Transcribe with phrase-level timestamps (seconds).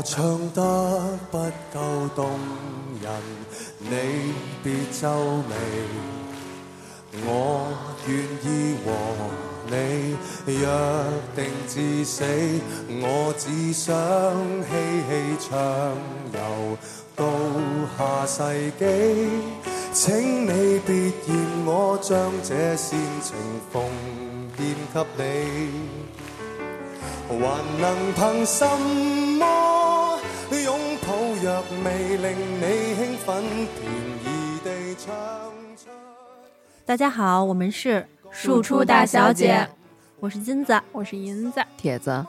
[0.00, 0.24] 我唱
[0.54, 1.36] 得不
[1.74, 2.30] 够动
[3.02, 3.12] 人，
[3.80, 4.32] 你
[4.64, 5.54] 别皱眉。
[7.26, 7.68] 我
[8.06, 8.88] 願意和
[9.66, 10.16] 你
[10.54, 10.64] 約
[11.36, 12.24] 定至死，
[13.02, 13.92] 我只想
[14.70, 14.72] 嬉
[15.04, 15.52] 戲暢
[16.32, 16.40] 遊
[17.14, 17.20] 到
[17.98, 18.82] 下世紀。
[19.92, 23.36] 請你別嫌我將這煽情
[23.70, 23.84] 奉
[24.56, 24.58] 獻
[24.94, 26.00] 給你。
[27.28, 29.29] 還能憑什麼
[30.56, 33.90] 擁抱若未令你兴奋，便
[34.24, 35.12] 宜地唱
[35.76, 35.88] 出。
[36.84, 39.68] 大家好，我们是庶出大小姐，
[40.18, 40.80] 我是金子。
[40.92, 42.26] 我是银子，铁子，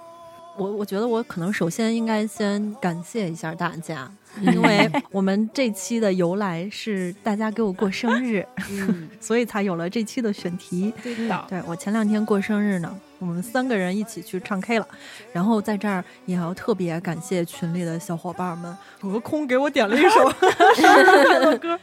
[0.57, 4.11] 我我觉得我可能首先应该先感谢一下大家，
[4.41, 10.93] 因为我们这期的由来是大家给我过生日， 嗯， 所以才有了这期的选题。
[11.01, 14.87] 对的，对我前两天过生日呢，我们三个人一起去唱 K 了，
[15.31, 20.29] 然后在这儿也要特别感谢群里的小伙伴们，隔空给我点了一首
[20.75, 21.79] 生日快乐歌。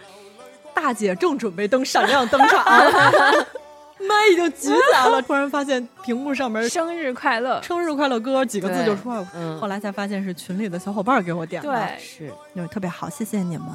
[0.74, 2.64] 大姐正准备登闪亮登场，
[4.00, 9.28] 麦已经急起来了， 突然发现屏幕上面生日快乐，生日快乐歌几个字就出来了。
[9.34, 13.66] 嗯后来才发现是群里的小伙伴给我点的，对是就是特别好，谢谢你们。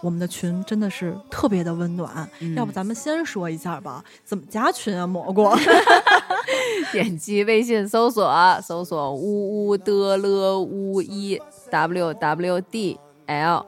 [0.00, 5.06] 我们的群真的是特别的温暖，嗯要不咱们先说一下吧，怎么加群啊？
[5.06, 5.50] 蘑菇，
[6.92, 13.66] 点击微信搜索搜索呜呜的了呜一 w w d l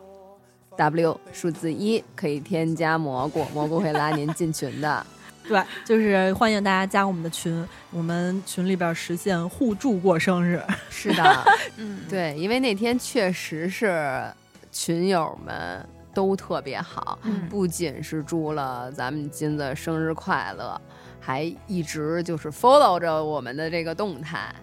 [0.77, 5.05] w 数字一可以添加蘑菇，蘑菇会拉您进群的。
[5.47, 10.62] 对，就是欢迎大家加我们的群，我们群里边实现互助过生日。
[10.91, 11.45] 是的，
[11.77, 14.25] 嗯，对，因为那天确实是
[14.73, 20.81] 群友们都特别好，嗯不仅是祝了咱们金子生日快乐，
[21.20, 24.55] 还一直就是 follow 着我们的这个动态。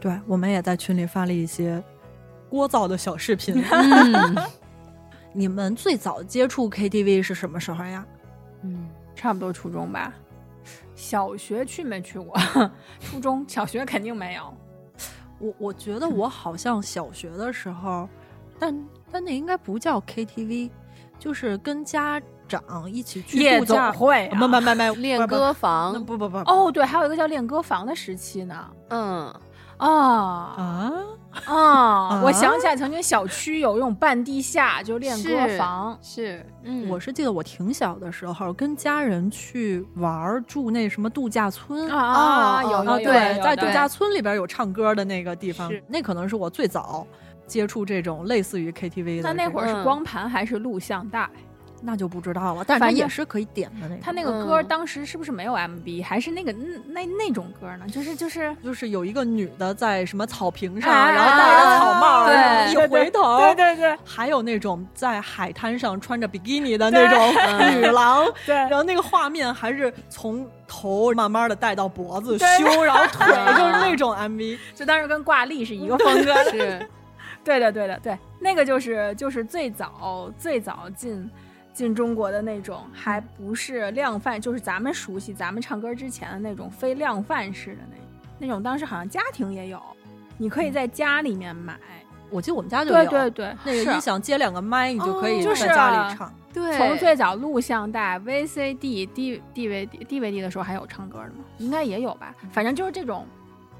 [0.00, 1.82] 对，我们也在群里发了一些
[2.50, 3.62] 聒噪的小视频。
[3.70, 4.36] 嗯
[5.36, 8.06] 你们最早接触 KTV 是什么时候呀？
[8.62, 10.14] 嗯，差不多初中吧。
[10.94, 12.36] 小学去没去过？
[13.00, 14.54] 初中、小学肯定没有。
[15.38, 18.08] 我我觉得我好像小学的时候，
[18.58, 20.70] 但但那应该不叫 KTV，
[21.18, 28.70] 就是跟家长一起去夜度假总会啊没没没没 练不不歌房，不不不哦，对，还有一个叫练歌房的时期呢。
[28.90, 29.34] 嗯，
[29.78, 30.92] 啊啊！
[31.46, 32.20] 啊！
[32.22, 35.98] 我啊想起来，曾经小区有一种半地下，就练歌房。
[36.02, 47.06] 是，嗯，我是记得我挺小的时候，跟家人去玩儿，住那什么度假村啊啊有对，在度假村里边有唱歌的那个地方，那可能是我最早
[47.46, 49.32] 接触这种类似于 KTV 的。
[49.34, 51.28] 那那会儿是嗯光盘还是录像带？
[51.84, 54.02] 那就不知道了，但是它反正也是可以点的那个。
[54.02, 57.86] 他那个歌嗯当时是不是没有 MV，还是那个那那那种歌呢？
[57.88, 67.30] 就是就是就是有一个女的在什么草坪上，哎然后戴着草帽，对然后一回头，对对对还有那种在海滩上穿着比基尼的那种
[67.78, 74.58] 女郎， 对然后那个画面还是从头慢慢的带到脖子对修，然后腿 就是那种 MV。
[74.74, 76.50] 就当时跟挂历是一个风格的。
[76.50, 76.88] 是，
[77.44, 81.30] 对的对的对，那个就是就是最早最早进
[81.74, 87.96] 进中国的那种，还不是量贩，就是咱们熟悉咱们唱歌之前的那种非量贩式的那
[88.38, 89.82] 那种，当时好像家庭也有，
[90.38, 91.76] 你可以在家里面买。
[92.30, 96.34] 我记得我们家就有，对对对，那个是音响接两个麦，你就可以哦就是在家啊里唱。
[96.52, 101.44] 对，从最早录像带、VCD、D、DVD、DVD 的时候还有唱歌的吗？
[101.58, 102.34] 应该也有吧。
[102.50, 103.26] 反正就是这种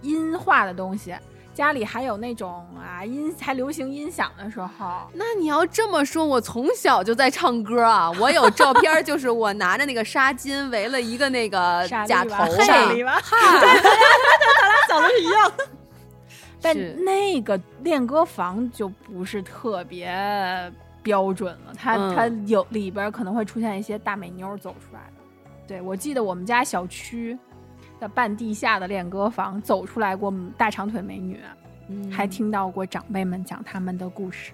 [0.03, 1.15] 音化的东西，
[1.55, 8.11] 家里还有那种啊音还流行音响的时候，那你要这么说，我从小就在唱歌啊！
[8.21, 13.21] 我有照片，就是我拿着那个纱巾围了一个那个傻假头上，傻梨吧。
[14.89, 15.53] 长得是一样。
[16.61, 20.73] 但是那个练歌房就不是特别
[21.03, 25.23] 标准了，它、嗯它有里边可能会出现一些大美妞儿走出来的。
[25.67, 27.39] 对我记得我们家小区
[28.01, 31.41] 的半地下的练歌房走出来过大长腿美女，
[31.89, 34.53] 嗯还听到过长辈们讲他们的故事。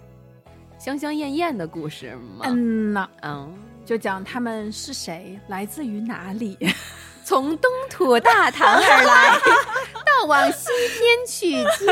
[0.79, 2.45] 香香艳艳的故事吗？
[2.45, 3.53] 嗯呐，嗯，
[3.85, 6.57] 就讲他们是谁，来自于哪里。
[7.23, 9.39] 从东土大唐而来，
[10.05, 11.87] 到往西天取经。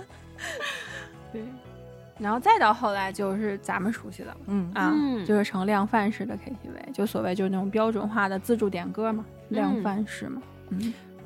[1.32, 1.42] 对，
[2.18, 4.36] 然后再到后来就是咱们熟悉的了。
[4.46, 10.40] 嗯啊，嗯就是成量贩式的 KTV，就所谓就是那种标准化的自助点歌嘛，量贩式嘛。
[10.40, 10.48] 嗯，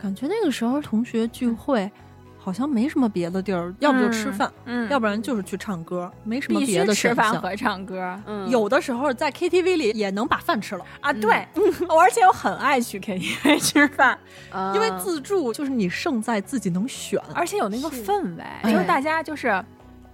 [0.00, 1.90] 感觉那个时候同学聚会，
[2.38, 4.88] 好像没什么别的地儿，要不就吃饭，嗯。
[4.88, 7.24] 要不然就是去唱歌，没什么别的选项。
[7.26, 8.18] 吃饭和唱歌。
[8.26, 11.12] 嗯，有的时候在 KTV 里也能把饭吃了，啊。
[11.12, 11.46] 对，
[11.88, 14.18] 我 而且我很爱去 KTV 吃饭，
[14.50, 17.20] 啊，因为自助就是你胜在自己能选。
[17.34, 18.72] 而且有那个氛围，哎。
[18.72, 19.62] 就是大家就是。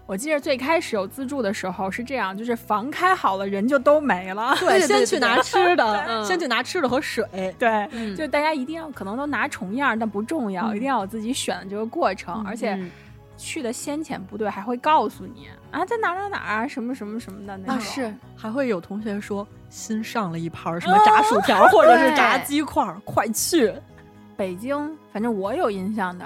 [0.06, 4.54] 我记得最开始有自助的时候是这样，就是房开好了，人就都没了。
[4.60, 7.24] 对， 先去拿吃的，嗯先去拿吃的和水。
[7.58, 12.90] 对，嗯就大家一定要可能都拿重样，但不重要，嗯一定要有自己选的这个过程，嗯而且嗯
[13.36, 17.74] 去的先遣部队还会告诉你啊，在哪儿哪儿哪儿啊，什么什么什么的那种。
[17.76, 23.74] 啊是还会有同学说新上了一盘什么炸薯条或者是炸鸡块儿，快去！
[24.36, 26.24] 北京，反正我有印象的，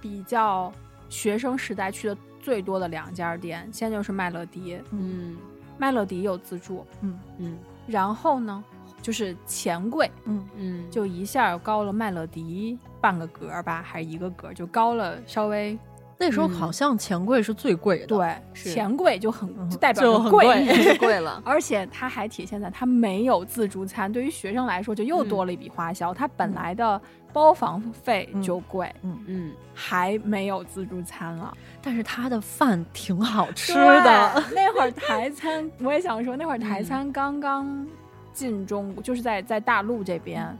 [0.00, 0.72] 比较
[1.08, 5.36] 学生时代去的最多的两家店，先就是麦乐迪，嗯。
[5.76, 7.18] 麦乐迪有自助，嗯。
[7.38, 7.58] 嗯。
[7.86, 8.62] 然后呢
[9.00, 15.78] 就是钱柜，嗯，嗯，就一下高了麦乐迪半个格儿吧，还是一个格儿，就高了稍微
[16.20, 18.06] 那时候嗯好像钱柜是最贵的。
[18.06, 18.70] 对，是。
[18.72, 19.70] 钱柜就很嗯。
[19.70, 20.96] 就代表贵。
[20.98, 21.20] 贵。
[21.20, 21.40] 了。
[21.46, 26.12] 而且它还体现在它没有自助餐，对于学生来说就又多了一笔花销。
[26.12, 27.00] 它本来的
[27.32, 31.56] 包房费就贵，嗯嗯，还没有自助餐了。
[31.82, 34.44] 但是他的饭挺好吃的。
[34.54, 37.86] 那会儿台餐，我也想说，那会儿台餐刚刚
[38.32, 40.56] 进中国，就是在在大陆这边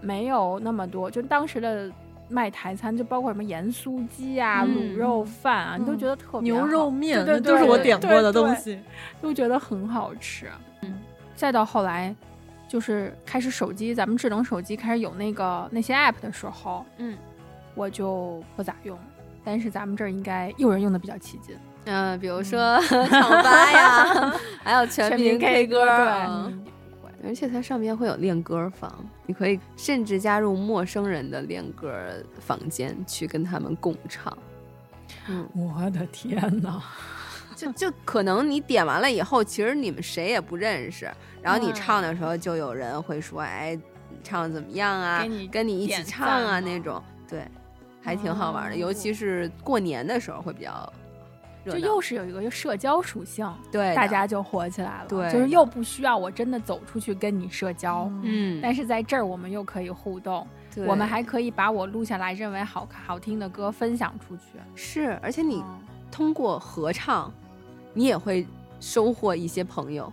[0.00, 1.90] 没有那么多，就当时的。
[2.28, 8.80] 卖台餐就包括什么盐酥鸡啊、嗯卤肉饭啊，你都觉得特别牛肉面，对对对那都是我点过的东西。
[9.22, 10.50] 都觉得很好吃。
[10.82, 10.92] 嗯，
[11.36, 12.12] 再到后来，
[12.68, 17.16] 就是开始手机，咱们智能手机开始有那个那些 app 的时候，嗯，
[17.74, 18.98] 我就不咋用。
[19.44, 24.34] 但是咱们这儿应该有人用的比较起劲，嗯，比如说 唱吧呀，
[24.64, 26.64] 还有全民民 K 歌，对，嗯
[27.24, 28.92] 而且它上面会有练歌房，
[29.24, 31.92] 你可以甚至加入陌生人的练歌
[32.38, 34.36] 房间去跟他们共唱。
[35.28, 36.80] 嗯，我的天哪！
[37.56, 41.10] 就就可能你点完了以后，其实你们谁也不认识，
[41.42, 43.74] 然后你嗯唱的时候，就有人会说：“哎，
[44.10, 45.24] 你唱的怎么样啊？
[45.50, 47.42] 跟你一起唱啊那种。”对，
[48.02, 50.92] 还挺好玩的，哦尤其是过年的时候会比较
[51.64, 51.80] 热闹。
[51.80, 55.06] 就又是有一个社交属性，对大家就火起来了。
[55.08, 64.42] 对就是又不需要我真的走出去跟你社交，嗯，但是在这儿我们又可以互动，对我们还可以把我录下来认为好好听的歌分享出去。
[64.74, 65.80] 是，而且你嗯
[66.12, 67.32] 通过合唱，
[67.96, 68.46] 你也会
[68.78, 70.12] 收获一些朋友。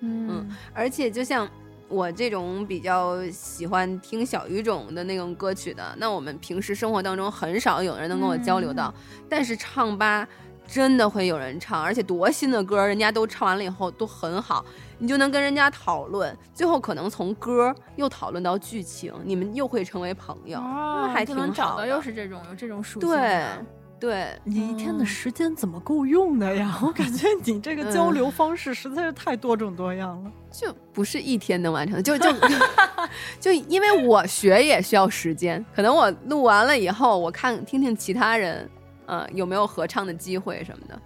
[0.00, 1.48] 嗯而且就像
[1.88, 8.92] 我这种比较喜欢听小语种的那种歌曲的，那我们平时生活当中很少有人能跟我交流到，
[9.28, 10.26] 但是唱吧
[10.66, 14.64] 真的会有人唱，而且多新的歌，人家都唱完了以后都很好，
[14.98, 23.64] 你就能跟人家讨论，最后可能从歌又讨论到剧情，你们又会成为朋友，哦那还挺就能找到好的又是这种有这种属性对的。
[23.98, 26.78] 对，你一天的时间怎么够用的呀？
[26.84, 30.30] 我感觉你这个交流方式实在是太多种多样了。
[30.50, 32.30] 就不是一天能完成的，就就
[33.40, 38.68] 就因为我学也需要时间，可能我录完了以后，我看听听其他人，
[39.06, 41.00] 呃，有没有合唱的机会什么的。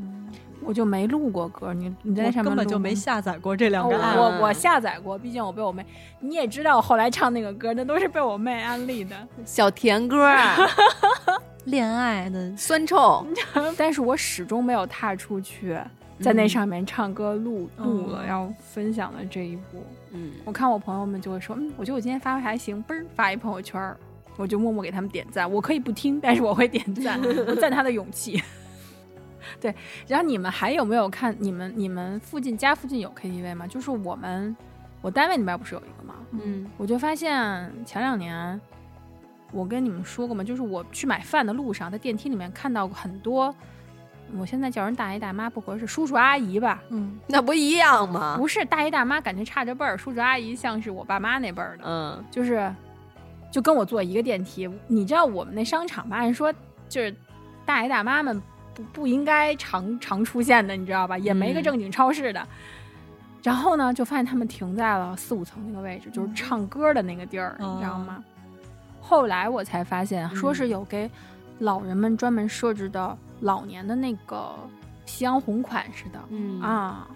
[0.62, 4.38] 我就没录过歌，你你在上面根本就没下载过这两个哦。
[4.40, 5.84] 我我下载过，毕竟我被我妹，
[6.20, 9.16] 你也知道，我后来唱那个歌，那都是被我妹安利的。
[9.44, 10.56] 小甜歌啊，
[11.70, 13.24] 恋爱的酸臭，
[13.78, 15.78] 但是我始终没有踏出去，
[16.20, 19.84] 在那上面唱歌录录了嗯要分享的这一步。
[20.12, 23.96] 嗯，我看我朋友们就会说，嗯，我觉得我今天发挥还行，嘣儿发一朋友圈儿，
[24.36, 25.50] 我就默默给他们点赞。
[25.50, 28.42] 我可以不听， 但是我会点赞， 我赞他的勇气。
[29.60, 29.74] 对，
[30.06, 33.66] 然后你们还有没有看你们你们附近家附近有 KTV 吗？
[33.66, 34.54] 就是我们
[35.00, 36.14] 我单位那边不是有一个吗？
[36.32, 38.60] 嗯我就发现前两年，
[39.52, 40.44] 我跟你们说过吗？
[40.44, 43.54] 就是我去买饭的路上，在电梯里面看到过很多，
[44.36, 48.36] 我现在叫人大爷大妈不合适，叔叔阿姨吧，嗯，那不一样吗？
[48.38, 52.72] 不是大爷大妈，感觉差着辈儿，叔叔阿姨像是我爸妈那辈儿的，嗯就是
[53.50, 54.70] 就跟我坐一个电梯。
[54.86, 56.16] 你知道我们那商场吧？
[56.16, 56.52] 按说
[56.88, 57.14] 就是
[57.66, 58.40] 大爷大妈们
[58.72, 61.18] 不不应该常常出现的，你知道吧？
[61.18, 62.46] 也没个嗯正经超市的。
[63.42, 68.22] 然后呢，就发现他们停在了四五层那个位置，就是唱歌的那个地儿，哦你知道吗？
[69.10, 71.10] 后来我才发现，说是有给
[71.58, 74.54] 老人们专门设置的老年的那个
[75.04, 77.08] 夕阳红款似的、嗯啊，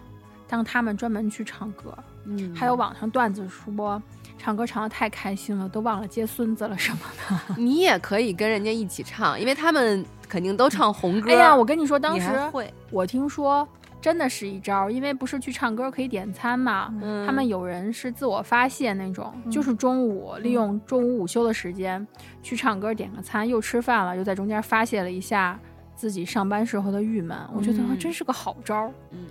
[0.48, 1.96] 让他们专门去唱歌。
[2.24, 4.02] 嗯还有网上段子说，
[4.36, 6.98] 唱歌唱的太开心了，都忘了接孙子了什么
[7.28, 7.54] 的。
[7.62, 11.30] 你也可以跟人家一起唱，因为他们肯定都唱红歌。
[11.30, 13.66] 哎呀，我跟你说，当时会，我听说
[14.04, 16.94] 真的是一招，因为不是去唱歌可以点餐嘛。
[17.00, 22.06] 嗯他们有人是自我发泄那种，嗯就是中午利用中午午休的时间
[22.42, 25.58] 去唱歌点个餐，又吃饭了，又在中间发泄了一下
[25.96, 27.34] 自己上班时候的郁闷。
[27.54, 28.92] 我觉得嗯真是个好招。
[29.10, 29.24] 嗯，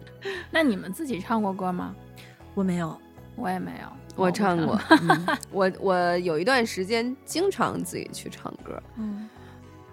[0.50, 1.96] 那你们自己唱过歌吗？
[2.56, 3.00] 我没有。
[3.36, 8.82] 我也没有，我唱过， 嗯我我有一段时间经常自己去唱歌。
[8.98, 9.30] 嗯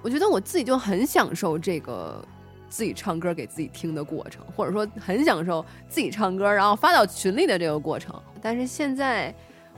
[0.02, 2.24] 我觉得我自己就很享受这个
[2.70, 8.14] 自己唱歌给自己听的过程，或者说很享受自己唱歌然后发到群里的这个过程。
[8.40, 9.34] 但是现在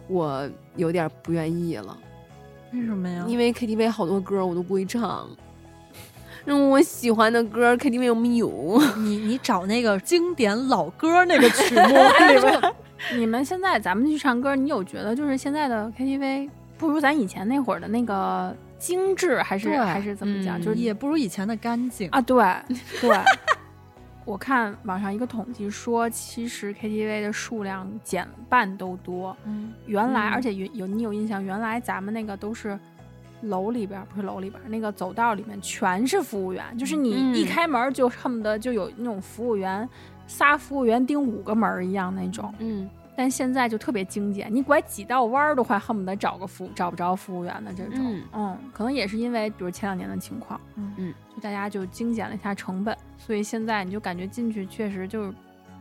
[0.07, 1.99] 我有点不愿意了，
[2.73, 3.25] 为什么呀？
[3.27, 5.29] 因为 KTV 好多歌我都不会唱。
[6.45, 8.81] 嗯，我喜欢的歌 KTV 有没有？
[8.99, 12.75] 你你找那个经典老歌那个曲目里边，
[13.17, 20.59] 你们现在咱们去唱歌，你有觉得就是现在的 KTV 不如咱以前那会儿的那个精致，还是还是怎么讲？
[20.59, 22.09] 嗯就是也不如以前的干净。
[22.11, 22.37] 啊，对
[23.01, 23.17] 对。
[24.25, 29.37] 我看网上一个统计说，其实 KTV 的数量减半都多。
[29.45, 32.79] 嗯，原来，嗯而且有有你有印象，原来咱们那个都是
[33.43, 39.89] 楼里边儿，不是楼里边儿，那个走道里面全是服务员，就是你一嗯开门就恨不得就有那种服务员，
[40.29, 42.55] 仨服务员盯五个门儿一样那种。
[42.61, 48.23] 嗯，但现在就特别精简，你拐几道弯儿都快恨不得找个服找不着服务员的这种。
[48.33, 55.33] 嗯可能也是因为比如前两年的情况，嗯嗯，就大家就精简了一下成本，所以现在你就感觉进去确实就是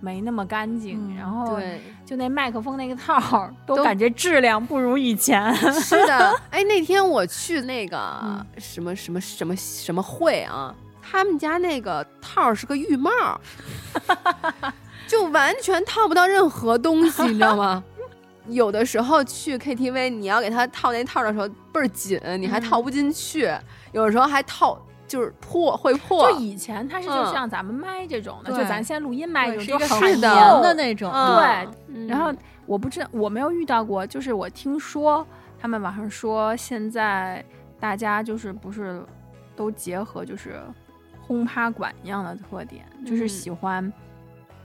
[0.01, 5.53] 没那么干净，嗯然后对，就那麦克风那个套儿 都都感觉质量不如以前。
[5.55, 6.38] 是的。
[6.51, 13.39] 哎，那天我去那个嗯什么什么什么什么会啊，他们家那个套儿是个浴帽儿，
[15.12, 17.84] 就完全套不到任何东西，你知道吗？
[18.48, 22.62] 有的时候去 KTV，你要给他套那套儿的时候倍儿紧，你还嗯。
[22.62, 23.46] 套不进去；
[23.91, 26.32] 有的时候还套就是破会破。
[26.32, 26.39] 就。
[26.39, 31.12] 以前它是就嗯像咱们麦这种的，对就咱现在录音麦这种，是一个就很甜的那种。
[31.12, 31.36] 嗯。
[31.36, 32.08] 对，嗯。
[32.08, 32.34] 然后
[32.65, 35.27] 我不知道，我没有遇到过，就是我听说
[35.60, 37.44] 他们网上说，现在
[37.82, 39.03] 大家就是不是
[39.58, 40.62] 都结合就是
[41.20, 43.30] 轰趴馆一样的特点，就是嗯。
[43.30, 43.94] 喜欢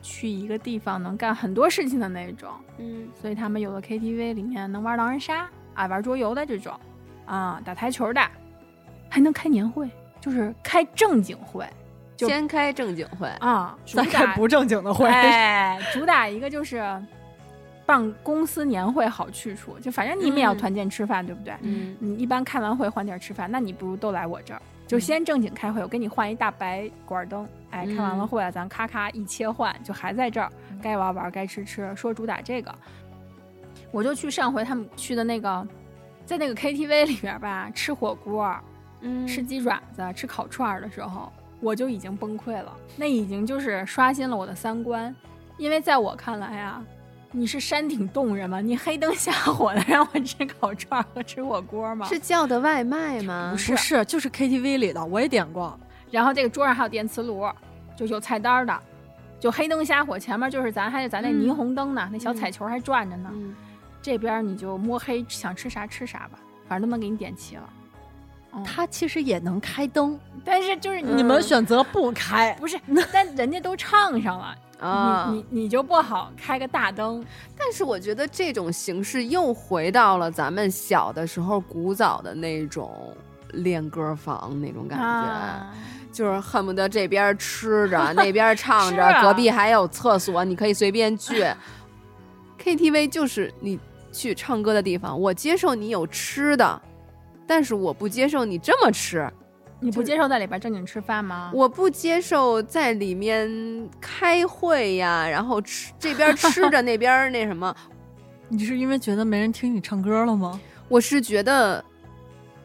[0.07, 2.49] 去一个地方能干很多事情的那种，
[2.79, 3.09] 嗯。
[3.21, 6.73] 所以他们有的 KTV 里面能玩狼人杀啊，玩桌游的这种
[7.27, 8.21] 啊，打台球的，
[9.11, 11.67] 还能开年会，就是开正经会
[12.17, 16.81] 就先开正经会，啊，主再开打不正经的会，哎， 主打一个就是
[17.85, 20.59] 办公司年会好去处，就反正你们也要嗯。
[20.59, 21.53] 团建吃饭，对不对？
[21.63, 21.97] 嗯。
[21.99, 28.29] 你一般开完会换地儿吃饭，那你不如都来我这儿，就先正经开会，我给你换一大白管灯，哎，开完了嗯。
[28.29, 30.51] 会了，咱咔咔一切换，就还在这儿，
[30.81, 32.73] 该玩玩，该吃吃，说主打这个，
[33.91, 35.67] 我就去上回他们去的那个，
[36.25, 38.57] 在那个 KTV 里边吧，吃火锅，
[39.01, 42.73] 嗯吃鸡爪子、吃烤串儿的时候，我就已经崩溃了。
[42.97, 45.15] 那已经就是刷新了我的三观，
[45.59, 46.85] 因为在我看来啊，
[47.37, 48.63] 你是山顶洞人吗？
[48.63, 52.07] 你黑灯瞎火的让我吃烤串儿和吃火锅吗？
[52.09, 53.51] 是叫的外卖吗？
[53.53, 55.79] 不是不是就是 KTV 里的，我也点过。
[56.11, 57.47] 然后这个桌上还有电磁炉，
[57.95, 58.83] 就有菜单儿的，
[59.39, 63.29] 就黑灯瞎火，前面就是咱还有咱那嗯霓虹灯呢，那小彩球还转着呢。
[63.35, 63.55] 嗯
[64.01, 67.69] 这边你就摸黑想吃啥吃啥吧，反正都能给你点齐了。
[68.55, 72.57] 嗯它其实也能开灯，但是就是你你们选择不开。
[72.59, 72.81] 不是，
[73.13, 77.25] 但人家都唱上了，啊，你你你就不好开个大灯。
[77.59, 83.15] 但是我觉得这种形式又回到了咱们小的时候古早的那种
[83.53, 85.73] 练歌房那种感觉，啊
[86.13, 91.47] 就是恨不得这边吃着， 那边唱着，啊隔壁还有厕所，你可以随便去。
[92.63, 93.79] KTV 就是你
[94.13, 96.83] 去唱歌的地方，我接受你有吃的，
[97.47, 99.31] 但是我不接受你这么吃。
[99.79, 101.51] 你不接受在里边正经吃饭吗？
[101.55, 107.75] 我不接受在里面开会呀，然后吃这边吃着那边那什么。
[108.49, 110.59] 你是因为觉得没人听你唱歌了吗？
[110.89, 111.85] 我是觉得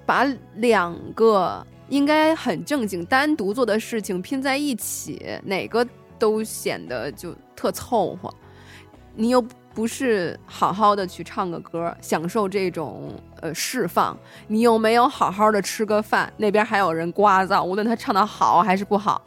[0.06, 0.24] 把
[0.56, 5.86] 两个应该很正经单独做的事情拼在一起，哪个
[6.18, 8.34] 都显得就特凑合。
[9.14, 19.22] 你又不是好好的去唱个歌，享受这种呃释放，你又没有好好的吃个饭，那边还有人聒噪，无论他唱的好还是不好。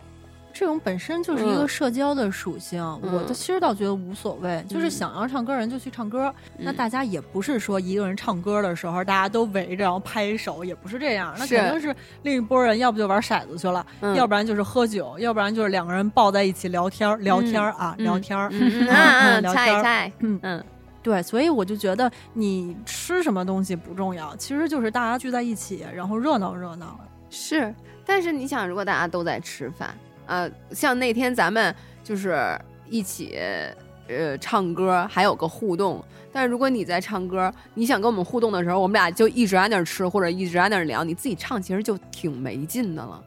[0.54, 6.32] 这种本身就是一个嗯社交的属性，嗯我的其实倒觉得无所谓，就是嗯想要唱歌人就去唱歌。
[6.56, 11.34] 那嗯大家也不是说一个人唱歌的时候大家都围着然后拍手，也不是这样。
[11.36, 18.48] 那肯定是另一拨人，要不就玩骰子去了，嗯要不然就是喝酒，要不然就是两个人抱在一起聊天儿聊天儿啊，嗯聊天儿。
[18.52, 20.64] 嗯嗯聊天嗯嗯
[21.02, 26.98] 对，所以我就觉得你吃什么东西不重要，其实就是大家聚在一起，然后热闹热闹。
[27.28, 27.74] 是。
[28.06, 29.94] 但是你想，如果大家都在吃饭，
[30.26, 33.38] 呃，像那天咱们就是一起
[34.08, 36.04] 呃唱歌，还有个互动。
[36.32, 43.22] 但是如果你在唱歌，你想跟我们互动的时候，我们俩就一直在那儿吃，或者一直在那儿聊，你自己唱其实就挺没劲的了。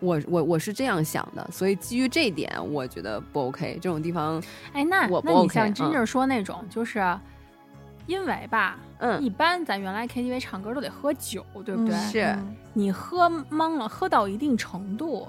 [0.00, 3.78] 我我我是这样想的，所以基于这一点，我觉得不 OK。
[3.80, 4.42] 这种地方，
[4.72, 7.02] 哎，那我不那你像嗯 Ginger 说那种，就是
[8.06, 11.96] 因为吧，嗯一般咱原来 KTV 唱歌都得喝酒，对不对？
[12.12, 15.26] 是嗯你喝懵了，喝到一定程度，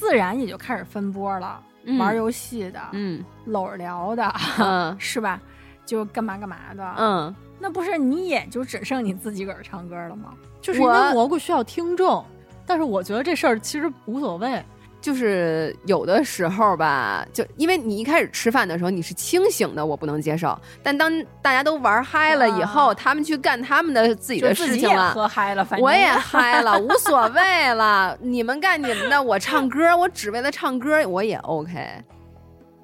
[0.00, 5.38] 自然也就开始分波了，嗯玩游戏的，嗯搂着聊的，嗯 是吧？
[5.84, 10.32] 就干嘛干嘛的，嗯，那不是你也就只剩你自己个儿唱歌了吗？
[10.62, 12.24] 就是因为蘑菇需要听众，
[12.64, 14.64] 但是我觉得这事儿其实无所谓。
[15.00, 20.58] 就是有的时候吧，就因为你一开始吃饭的时候你是清醒的，我不能接受。
[20.82, 25.12] 但当大家都玩嗨了以后，啊他们去干他们的自己的事情了。
[25.12, 28.16] 喝嗨了，反正我也嗨了，无所谓了。
[28.20, 32.04] 你们干你们的，我唱歌，我只为了唱歌，我也 OK。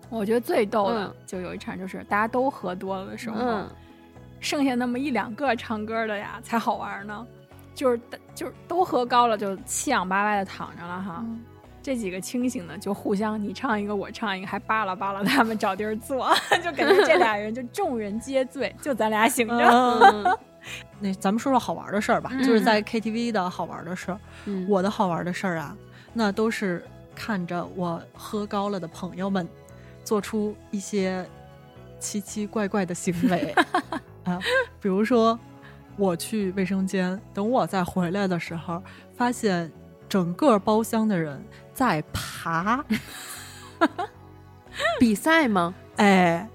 [0.09, 3.69] 我觉得最逗的嗯就有一场，就是大家都喝多了的时候，嗯
[4.41, 7.27] 剩下那么一两个唱歌的呀，才好玩呢。
[7.75, 8.01] 就是
[8.35, 11.23] 就是都喝高了，就七仰八歪的躺着了哈。
[11.87, 19.55] 这几个清醒的就互相你唱一个我唱一个，还扒拉扒拉他们找地儿坐， 就感觉这俩人就众人皆醉，就咱俩醒着。
[19.55, 20.37] 嗯
[20.99, 24.19] 那咱们说说好玩的事儿吧，嗯就是在 KTV 的好玩的事儿。
[24.47, 25.77] 嗯我的好玩的事儿啊，
[26.13, 29.49] 那都是看着我喝高了的朋友们
[30.03, 31.25] 做出一些
[32.01, 33.55] 奇奇怪怪的行为
[34.27, 34.41] 啊，
[34.83, 35.39] 比如说
[35.97, 38.83] 我去卫生间，等我再回来的时候，
[39.17, 39.71] 发现
[40.09, 41.41] 整个包厢的人
[41.77, 42.83] 在爬，
[44.99, 45.75] 比赛吗？
[45.97, 46.49] 哎，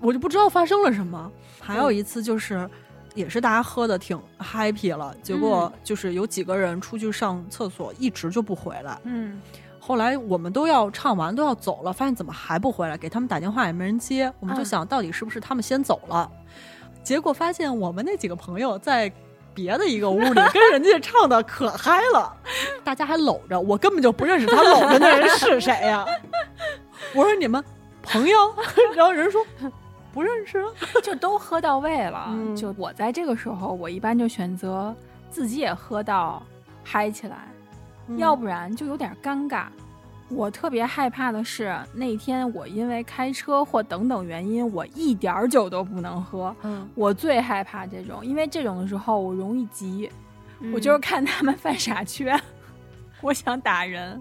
[0.00, 1.30] 我就不知道发生了什么。
[1.60, 2.68] 还有一次就是。
[3.14, 8.96] 也是大家喝的挺 happy 了，结果就是有几个人出去上厕所，一直就不回来。
[9.02, 9.40] 嗯，
[9.80, 12.96] 后来我们都要唱完，都要走了，发现怎么还不回来？
[12.96, 16.30] 给他们打电话也没人接，我们就嗯想到底是不是他们先走了？
[17.02, 19.12] 结果发现我们那几个朋友在
[19.58, 22.32] 别的一个屋里跟人家唱的可嗨了，
[22.84, 26.06] 大家还搂着，我根本就不认识他搂着那人是谁呀、
[27.12, 27.62] 我说你们
[28.00, 28.36] 朋友，
[28.94, 29.44] 然后人说
[30.14, 30.68] 不认识啊。
[31.02, 32.26] 就都喝到位了。
[32.28, 34.94] 嗯就我在这个时候，我一般就选择
[35.28, 36.40] 自己也喝到
[36.84, 37.48] 嗨起来，
[38.16, 39.64] 要不然就有点尴尬。
[40.28, 46.54] 我特别害怕的是那天我因为开车或等等原因，我一点儿酒都不能喝。
[46.62, 50.10] 嗯，我最害怕这种，因为这种的时候我容易急，
[50.60, 52.38] 嗯我就是看他们犯傻缺，
[53.20, 54.20] 我想打人。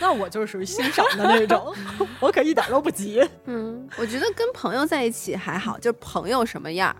[0.00, 1.74] 那我就是属于欣赏的那种，
[2.20, 3.22] 我可一点都不急。
[3.44, 6.96] 嗯，我觉得跟朋友在一起还好，就是朋友什么样儿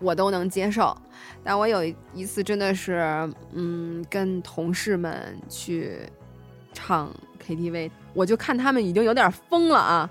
[0.00, 0.94] 我都能接受。
[1.42, 3.00] 但我有一次真的是，
[3.52, 6.00] 嗯，跟同事们去
[6.72, 7.10] 唱
[7.46, 10.10] KTV，我就看他们已经有点疯了啊，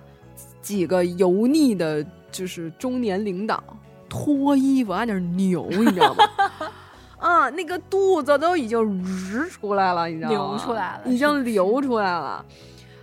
[0.61, 3.63] 几个油腻的，就是中年领导
[4.07, 6.23] 脱衣服按那儿扭，你知道吗？
[7.19, 10.35] 啊，那个肚子都已经日出来了，你知道吗？
[10.35, 12.45] 流出来了已经流出来了，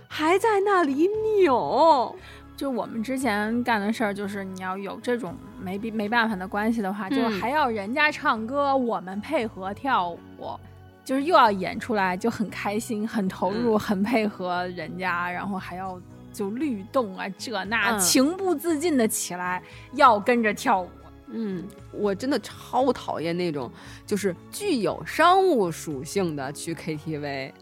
[0.07, 1.07] 还在那里
[1.39, 2.15] 扭。
[2.55, 10.17] 就我们之前干的事儿，就是你要有这种没必没办法的关系的话，嗯就是还要人家唱歌，我们配合跳舞，
[11.07, 15.97] 就是又要演出来就很开心、很投入、嗯很配合人家，然后还要
[16.33, 20.89] 就律动啊这那，嗯情不自禁的起来要跟着跳舞。
[21.27, 23.71] 嗯，我真的超讨厌那种
[24.05, 27.53] 就是具有商务属性的去 KTV，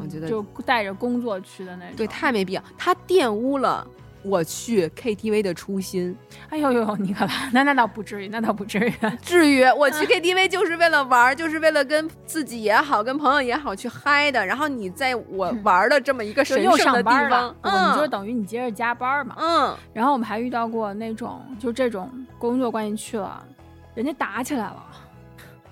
[0.00, 1.96] 我觉得就带着工作去的那种。
[1.96, 3.86] 对太没必要，它玷污了
[4.26, 6.16] 我去 KTV 的初心。
[6.50, 8.92] 哎呦呦，你可拉， 那那倒不至于，那倒不至于。
[9.22, 14.44] 至于我去 KTV 就是为了玩儿，就是为了跟自己也好，跟朋友也好去嗨的。
[14.44, 19.36] 然后你在我玩儿的这么一个神圣的地上班方了，，我们就嗯等于你接着加班嘛。
[19.38, 23.42] 嗯，然后我们还遇到过那种，就这种工作关系去了，
[23.94, 24.86] 人家打起来了，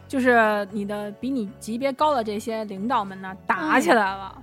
[0.09, 4.37] 就是你的比你级别高的这些领导们呢打起来了，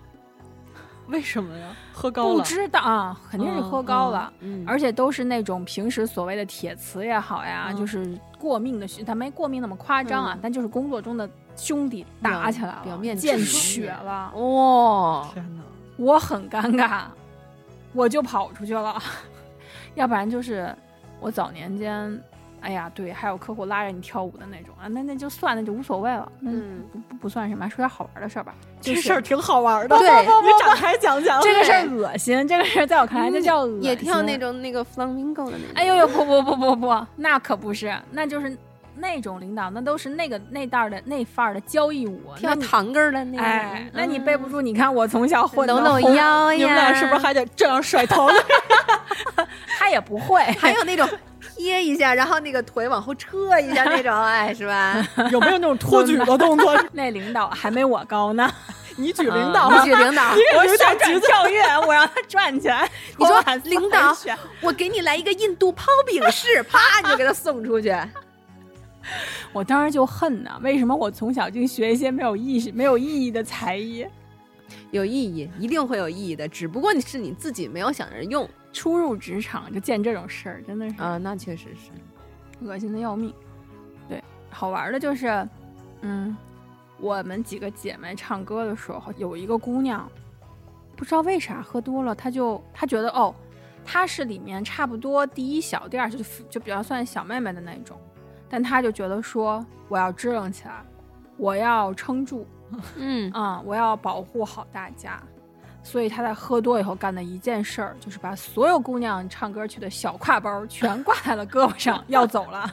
[1.07, 1.67] 为什么呀？
[1.91, 2.35] 喝高了。
[2.35, 7.77] 不，知道啊，肯定是喝高了，嗯而且都是那种平时所谓的铁瓷也好呀，嗯。
[7.77, 10.39] 就是过命的兄，他没过命那么夸张啊，嗯。
[10.41, 15.61] 但就是工作中的兄弟打起来了，表面见血了，哦，天哪！
[15.97, 17.03] 我很尴尬，
[17.93, 19.01] 我就跑出去了。
[19.95, 20.73] 要不然就是
[21.19, 22.23] 我早年间，
[22.61, 27.67] 哎呀，对，还有客户拉着你跳舞的那种啊，那那就算，那就无所谓了，那嗯不不不算什么。
[27.69, 30.07] 说点好玩的事儿吧，就是这事儿挺好玩的，对
[30.41, 31.41] 你展开讲讲。
[31.41, 33.83] 这个事儿恶心，这个事儿在我看来就叫恶心。
[33.83, 34.37] 也跳那。
[34.37, 35.67] 种那个 flamingo 的那种。
[35.75, 38.57] 哎呦呦，不不不不不，那可不是，那就是
[38.95, 42.21] 那种领导，那都是那个那袋儿的那范儿的交谊舞。
[42.37, 44.61] 跳那你堂根儿的那个，哎，那你嗯背不住？
[44.61, 48.27] 你看我从小混的抖抖红腰呀，你们俩是不是还得这样甩头？
[49.79, 51.07] 他也不会，还有那种
[51.57, 54.95] 贴一下，然后那个腿往后撤一下那种，哎，是吧？
[55.31, 56.77] 有没有那种托举的动 作？
[56.93, 58.51] 那领导还没我高呢。
[58.97, 62.87] 你举领导，你举领导，我旋转跳跃，我让他转起来。
[63.17, 64.15] 你说领导
[64.61, 67.95] 我给你来一个印度抛饼式，啪你就给他送出去。
[69.53, 74.05] 我当时就恨呐，为什么我从小就学一些没有意识、没有意义的才艺？
[74.91, 81.91] 有意义，一定会有意义的，只不过你是你自己没有想着用初入职场就见这种事儿，真的是啊，那确实是。
[82.65, 83.33] 恶心的要命。
[84.07, 85.47] 对，好玩的就是，
[86.01, 86.35] 嗯，
[86.99, 90.09] 我们几个姐妹唱歌的时候，有一个姑娘，
[90.95, 93.33] 不知道为啥喝多了，她就她觉得哦，
[93.83, 97.99] 她是里面差不多第一小第二，就就比较算小妹妹的那种，
[98.47, 100.85] 但她就觉得说我要支棱起来，
[101.37, 102.45] 我要撑住，
[102.95, 105.21] 嗯，啊、我要保护好大家。
[105.83, 112.71] 所以他在喝多以后干的一件事儿，就是把所有姑娘唱歌去的小挎包全挂在了胳膊上，要走了。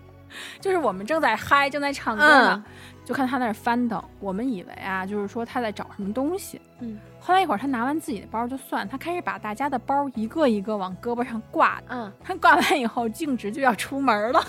[0.60, 2.72] 就是我们正在嗨，正在唱歌呢，嗯
[3.04, 4.02] 就看他那儿翻腾。
[4.20, 6.60] 我们以为啊，就是说他在找什么东西。
[6.80, 11.82] 嗯，后来一会儿，他拿完自己的包就算，他开始把大家的包一个一个往胳膊上挂。
[11.88, 14.42] 嗯，他挂完以后，径直就要出门了，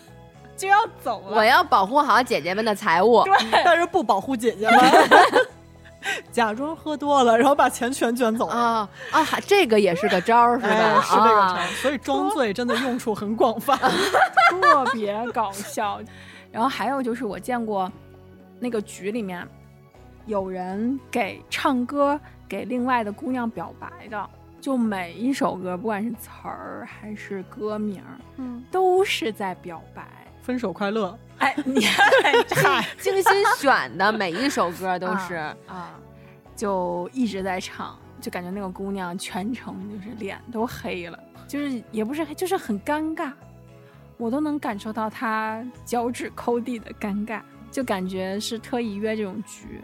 [0.56, 1.36] 就要走了。
[1.36, 3.24] 我要保护好姐姐们的财物。
[3.64, 4.80] 但是不保护姐姐们，
[6.32, 8.46] 假装喝多了，然后把钱全卷走。
[8.46, 10.70] 啊啊，还这个也是个招儿是吧？
[10.72, 13.76] 哎，是这个啊成，所以装醉真的用处很广泛。
[14.60, 16.00] 特别搞笑。
[16.52, 17.90] 然后还有就是我见过
[18.58, 19.46] 那个局里面
[20.26, 30.06] 有人给唱歌给另外的姑娘表白的，就每一首歌，不管是词儿还是歌名儿，嗯，都是在表白。
[30.46, 31.84] 分手快乐，哎，你
[32.54, 35.34] 嗨精心选的每一首歌都是。
[35.66, 35.90] 啊，
[36.54, 43.32] 就一直在唱，就感觉那个姑娘全程就是脸都黑了，就是也不是黑，就是很尴尬，
[44.16, 47.40] 我都能感受到她脚趾抠地的尴尬，
[47.72, 49.82] 就感觉是特意约这种局。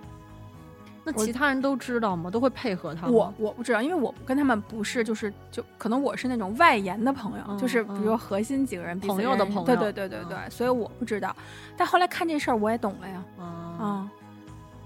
[1.05, 2.31] 那其他人都知道吗？
[2.31, 3.13] 都会配合他吗？
[3.13, 11.35] 我我不知道，因为我跟他们不是，就是就可能我是那种外延的朋友，嗯就是比如核心几个人朋友的朋友对对对对，嗯所以我不知道。
[11.77, 13.25] 但后来看这事儿，我也懂了呀。
[13.39, 13.45] 啊，
[13.81, 14.11] 啊，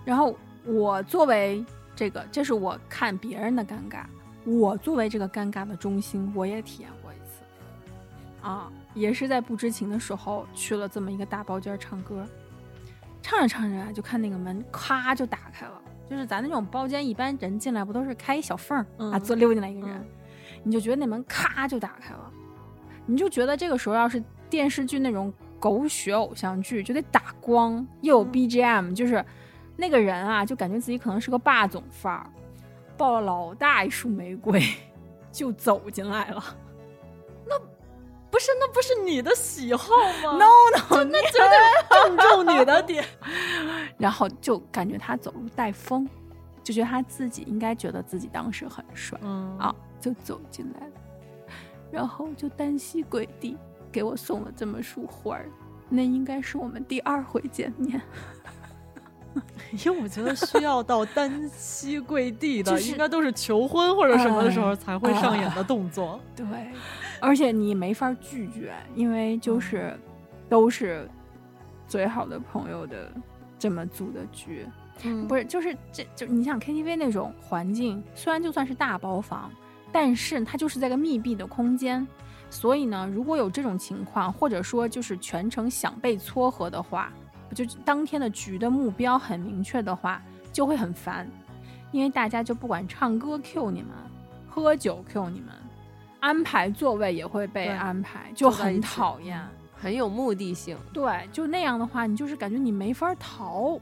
[0.05, 4.05] 然后我作为这个，这是我看别人的尴尬，
[4.45, 7.43] 我作为这个尴尬的中心，我也体验过一次，
[8.41, 12.27] 啊，也是在不知情的时候去了这么一个大包间儿唱歌，
[13.23, 20.07] 唱着唱着啊，就看那个门咔就打开了，就是咱那种包间一般人进来不都是开一小缝儿、啊，嗯坐溜进来一个人，嗯
[20.62, 22.31] 你就觉得那门咔就打开了，
[23.07, 29.25] 你就觉得这个时候要是电视剧那种狗血偶像剧，就得打光，又有嗯 BGM，、就是
[29.77, 32.27] 那个人啊，就感觉自己可能是个霸总范儿，
[32.97, 34.62] 抱了老大一束玫瑰
[35.33, 36.42] 就走进来了。
[38.37, 39.88] 不是，那不是你的喜好
[40.22, 41.49] 吗 No no，那绝对
[41.88, 43.03] 正中 你的点。
[43.96, 46.07] 然后就感觉他走路带风，
[46.62, 50.92] 就觉得他自己应该觉得自己当时很帅嗯啊，就走进来了，
[51.90, 53.57] 然后就单膝跪地
[53.90, 55.49] 给我送了这么束花儿。
[55.88, 58.03] 那应该是我们第二回见面，
[59.85, 66.20] 因为我觉得需要到单膝跪地的，就是应该都是求婚或者什么的时候才会上演的动作。
[66.35, 66.44] 对，
[67.27, 69.99] 而且你没法拒绝，因为就是
[70.49, 71.09] 都是
[71.89, 73.12] 最好的朋友的
[73.59, 74.65] 这么组的局，
[75.03, 75.27] 嗯。
[75.27, 79.51] 不是就是这就你想 KTV 那种环境，虽然就算是大包房，
[79.91, 82.07] 但是它就是在个密闭的空间。
[82.49, 87.12] 所以呢，如果有这种情况，或者说就是全程想被撮合的话，
[87.53, 91.29] 就当天的局的目标很明确的话，就会很烦，
[91.91, 93.91] 因为大家就不管唱歌 Q 你们，
[94.49, 95.49] 喝酒 Q 你们，
[96.21, 99.41] 安排座位也会被安排，就很讨厌。
[99.79, 100.77] 很有目的性。
[100.93, 103.79] 对，就那样的话，你就是感觉你没法逃，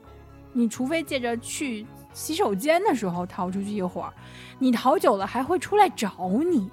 [0.53, 4.13] 你除非借着去洗手间的时候逃出去一会儿，
[4.59, 6.69] 你逃久了还会出来找你。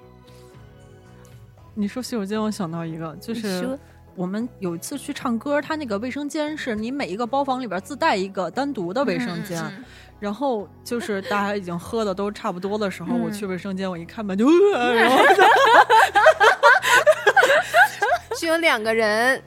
[1.74, 3.78] 你说洗手间，我想到一个，就是
[4.16, 9.84] 我们有一次去唱歌，他那个卫生间是你每一个包房里边自带一个单独的卫生间，嗯嗯
[10.22, 13.20] 然后就是大家已经喝的都差不多的时候，嗯。
[13.22, 15.16] 我去卫生间，我一开门就，呃 然后
[18.38, 19.42] 是有两个人，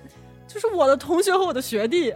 [0.46, 2.14] 就是我的同学和我的学弟，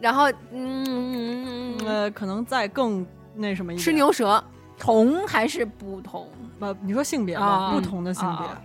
[0.00, 3.84] 然后嗯，呃，可能再更那什么一点。
[3.84, 4.42] 吃牛舌，
[4.76, 6.28] 同还是不同？
[6.58, 8.62] 呃，你说性别吧，啊不同的性别，啊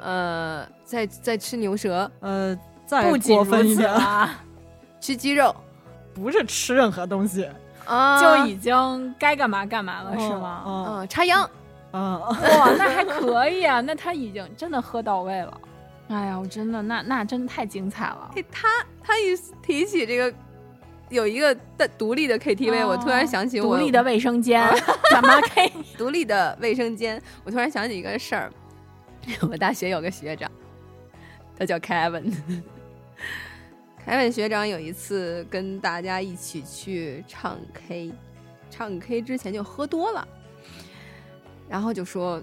[0.00, 4.44] 呃，在在吃牛舌，呃，再不过分一点，啊，
[5.00, 5.56] 吃鸡肉。
[6.14, 7.46] 不是吃任何东西，
[7.88, 10.62] 啊，就已经该干嘛干嘛了，是吗？
[10.66, 11.48] 嗯嗯插秧，
[11.92, 15.60] 嗯，哇，那还可以啊， 那他已经真的喝到位了。
[16.08, 18.30] 哎呀，我真的那那真的太精彩了。
[18.36, 18.68] 哎，他
[19.02, 20.32] 他一提起这个
[21.10, 24.62] 有一个的独立的 KTV，、我突然想起我独立的卫生间，
[25.10, 25.70] 怎么可以？
[25.98, 28.50] 独立的卫生间，我突然想起一个事儿，
[29.50, 30.50] 我大学有个学长，
[31.58, 32.32] 他叫 Kevin。
[34.04, 38.10] 凯文学长有一次跟大家一起去唱 K，
[38.70, 40.26] 唱 K 之前就喝多了，
[41.68, 42.42] 然后就说：“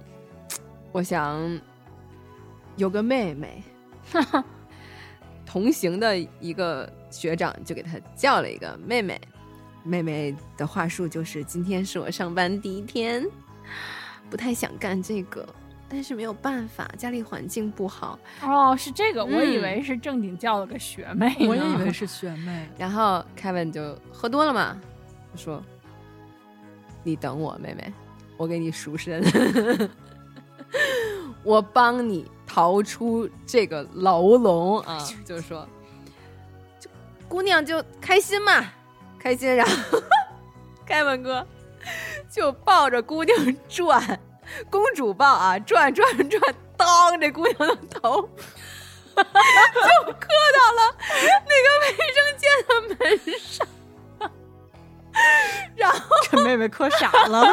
[0.93, 1.59] 我想
[2.75, 3.63] 有个妹妹。”
[5.45, 9.19] 同行的一个学长就给他叫了一个妹妹，
[9.83, 13.25] 妹妹的话术就是：“今天是我上班第一天，
[14.29, 15.47] 不太想干这个，
[15.87, 18.17] 但是没有办法，家里环境不好。
[18.41, 22.67] 哦，是这个，我以嗯为是正经叫了个学妹呢，我也以为 是学妹。
[22.77, 24.79] 然后 Kevin 就喝多了嘛，
[25.33, 25.63] 就说
[27.03, 27.93] ：“你等我，妹妹，
[28.37, 29.23] 我给你赎身，
[31.43, 35.67] 我帮你逃出这个牢笼啊！”就说，
[36.79, 36.89] 就
[37.29, 38.65] 姑娘就开心嘛，
[39.19, 39.55] 开心。
[39.55, 40.01] 然后
[40.87, 41.45] Kevin 哥
[42.29, 43.37] 就抱着姑娘
[43.69, 44.19] 转，
[44.69, 46.41] 公主抱啊，转转转，
[46.77, 48.29] 当这姑娘的头。
[49.15, 49.23] 就
[50.11, 50.95] 磕到了
[51.47, 53.65] 那个卫生间的门上，
[55.73, 57.45] 然 后这妹妹磕傻了，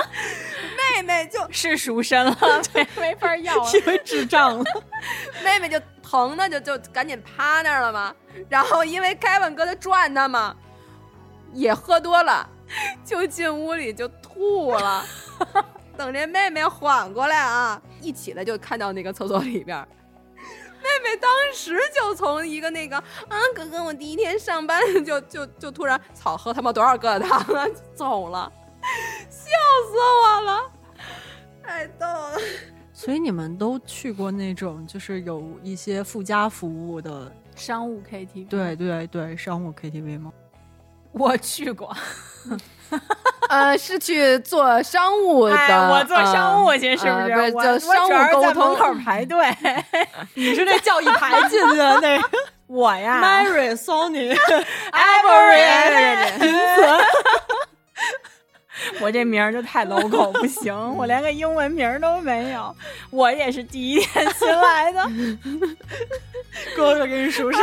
[0.96, 2.36] 妹妹就是赎身了，
[2.72, 3.70] 对，没法要了。
[3.74, 4.64] 因为智障了。
[5.44, 8.12] 妹妹就疼的就就赶紧趴那儿了嘛。
[8.48, 10.56] 然后因为凯文哥他转他嘛，
[11.52, 12.44] 也喝多了，
[13.04, 15.04] 就进屋里就吐了。
[15.96, 19.86] 等这妹妹缓过来啊，一起来就看到那个厕所里边。
[20.82, 28.52] 妹妹当时就从一个那个啊，哥哥，我第一天上班就就就突然草喝他妈多少疙瘩汤啊，就走了，
[29.30, 29.50] 笑
[29.88, 30.70] 死我了，
[31.62, 32.38] 太逗了。
[32.92, 40.32] 所以你们都去过那种就是有一些附加服务的，商务 KTV，对对对，商务 KTV 吗？
[41.12, 41.94] 我去过，
[43.62, 47.32] 呃，是去做商务的，哎，我做商务呃去，是不是？
[47.32, 49.46] 呃不是我就商务在门口排队。
[50.34, 52.30] 你是那叫一排进去的那个
[52.66, 54.34] 我呀 Mary、Sony、
[54.92, 57.04] ，Avery，银子，
[59.00, 62.74] 我这名儿就太 logo，不行，我连个英文名都没有。
[63.10, 65.06] 我也是第一天新来的，
[66.74, 67.62] 哥哥给你赎身。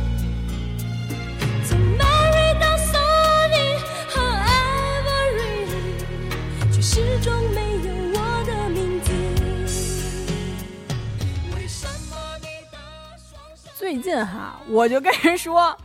[13.77, 15.75] 最近哈，我就跟人说，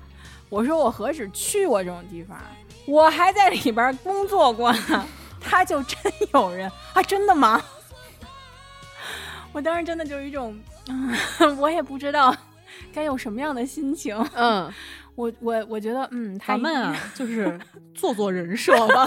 [0.48, 2.38] 我说我何止去过这种地方，
[2.86, 5.04] 我还在里边工作过呢。
[5.40, 5.98] 他就真
[6.32, 7.02] 有人啊？
[7.02, 7.60] 真的吗？
[9.52, 10.56] 我当时真的就有一种，
[10.88, 11.16] 嗯，
[11.58, 12.34] 我也不知道
[12.92, 14.16] 该有什么样的心情。
[14.34, 14.72] 嗯，
[15.16, 17.58] 我我我觉得，嗯，他咱们啊，就是
[17.94, 19.06] 做做人设吧。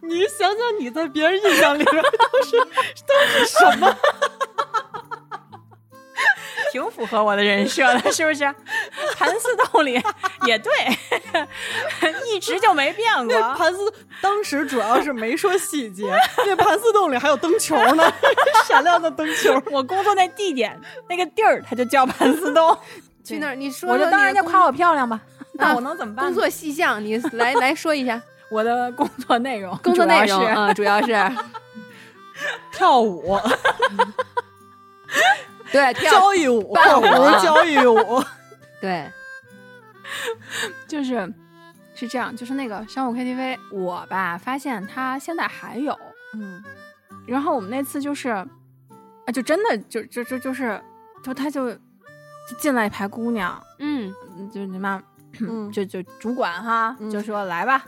[0.00, 3.96] 你你想想，你在别人印象里边都是都是什么？
[6.70, 8.44] 挺符合我的人设的，是不是？
[9.14, 10.00] 盘丝洞里
[10.46, 10.72] 也对，
[12.26, 13.26] 一直就没变过。
[13.26, 13.92] 那盘丝
[14.22, 16.10] 当时主要是没说细节，
[16.46, 18.10] 那盘丝洞里还有灯球呢，
[18.66, 19.62] 闪亮的灯球。
[19.70, 22.76] 我工作那地点那个地儿，它就叫盘丝洞。
[23.24, 25.20] 去那儿你说我就当人家夸我漂亮吧，
[25.54, 26.24] 那啊我能怎么办？
[26.26, 31.36] 工作细项，你 来来说一下我的工作内容，工作内容主要是啊，主要是
[32.72, 33.38] 跳舞、
[35.70, 37.04] 对跳交谊舞、伴舞
[37.42, 38.22] 交谊舞，
[38.80, 39.10] 对，
[40.88, 41.32] 就是
[41.94, 45.96] 是这样，就是那个商务 KTV，我吧发现它现在还有，
[46.34, 46.62] 嗯，
[47.26, 48.46] 然后我们那次就是，啊，
[49.32, 50.80] 就真的就就就就是，
[51.22, 51.76] 就他就
[52.48, 54.12] 就进来一排姑娘，嗯。
[54.36, 55.02] 嗯就你妈，
[55.40, 55.70] 嗯。
[55.72, 57.10] 就就主管哈，嗯。
[57.10, 57.84] 就说来吧，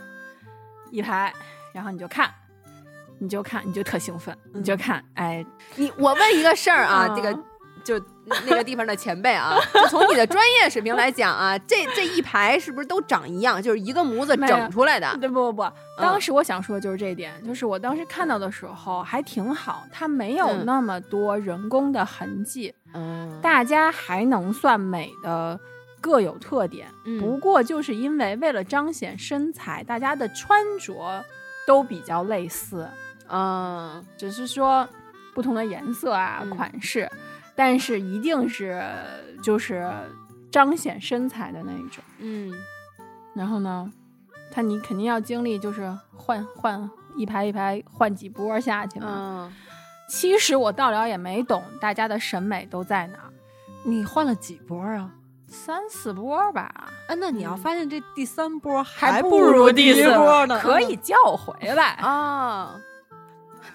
[0.91, 1.33] 一排，
[1.73, 2.31] 然后你就看，
[3.19, 7.15] 你就看，你就特兴奋，你就看，哎，你我问一个事儿啊，嗯。
[7.15, 7.39] 这个
[7.83, 8.05] 就
[8.45, 15.15] 那个地方的前辈啊，就从你的专业水平来讲啊，这这一排是不是都长一样，就是一个模子整出来的？
[15.19, 25.59] 对不不不，当时我想说的就是这一点，就是我当时看到的时候还挺好，它没有嗯那么多人工的痕迹，嗯，大家还能算美的
[26.01, 26.87] 各有特点。
[27.05, 31.23] 嗯不过就是因为为了彰显身材，大家的穿着
[31.67, 32.87] 都比较类似，
[33.29, 34.87] 嗯，只是说
[35.33, 37.09] 不同的颜色啊、嗯款式，
[37.55, 38.83] 但是一定是
[39.41, 39.89] 就是
[40.51, 42.03] 彰显身材的那一种。
[42.19, 42.53] 嗯
[43.33, 43.91] 然后呢，
[44.51, 49.07] 他你肯定要经历就是换换一排一排换几波下去嘛。
[49.09, 49.53] 嗯，
[50.07, 53.29] 其实我到了也没懂大家的审美都在哪儿，
[53.83, 55.11] 你换了几波啊？
[55.47, 61.91] 三四波吧，啊，那你要发现这第三波还不不如第第四波呢，可以叫回来。
[61.95, 62.75] 啊。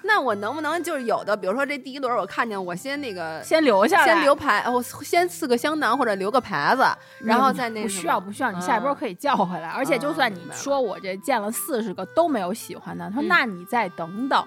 [0.03, 6.83] 那我能不能就是有的，比如说这第一轮我看见我先那个先留下来，先留牌，我先刺个香囊或者留个牌子，
[7.23, 9.69] 然后再那不需要不需要，你下一波可以叫回来。
[9.69, 14.45] 而且就算你说我这见了四十个都没有喜欢的，他说嗯那你再等等，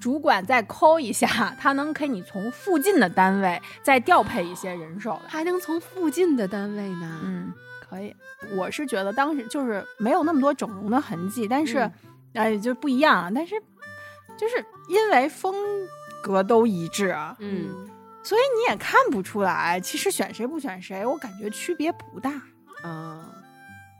[0.00, 5.28] 主管再抠一下，他能给你从附近的单位再调配一些人手来。
[5.28, 7.20] 还能从附近的单位呢？
[7.22, 7.52] 嗯，
[7.88, 8.14] 可以。
[8.56, 11.92] 我是觉得当时就是没有那么多整容的痕迹，但是嗯
[12.34, 13.30] 哎、就不一样啊。
[13.34, 13.54] 但是
[14.40, 15.54] 就是因为风
[16.22, 17.86] 格都一致啊，嗯，
[18.22, 22.32] 所以你也看不出来，其实选谁不选谁，我感觉区别不大。
[22.82, 23.22] 嗯，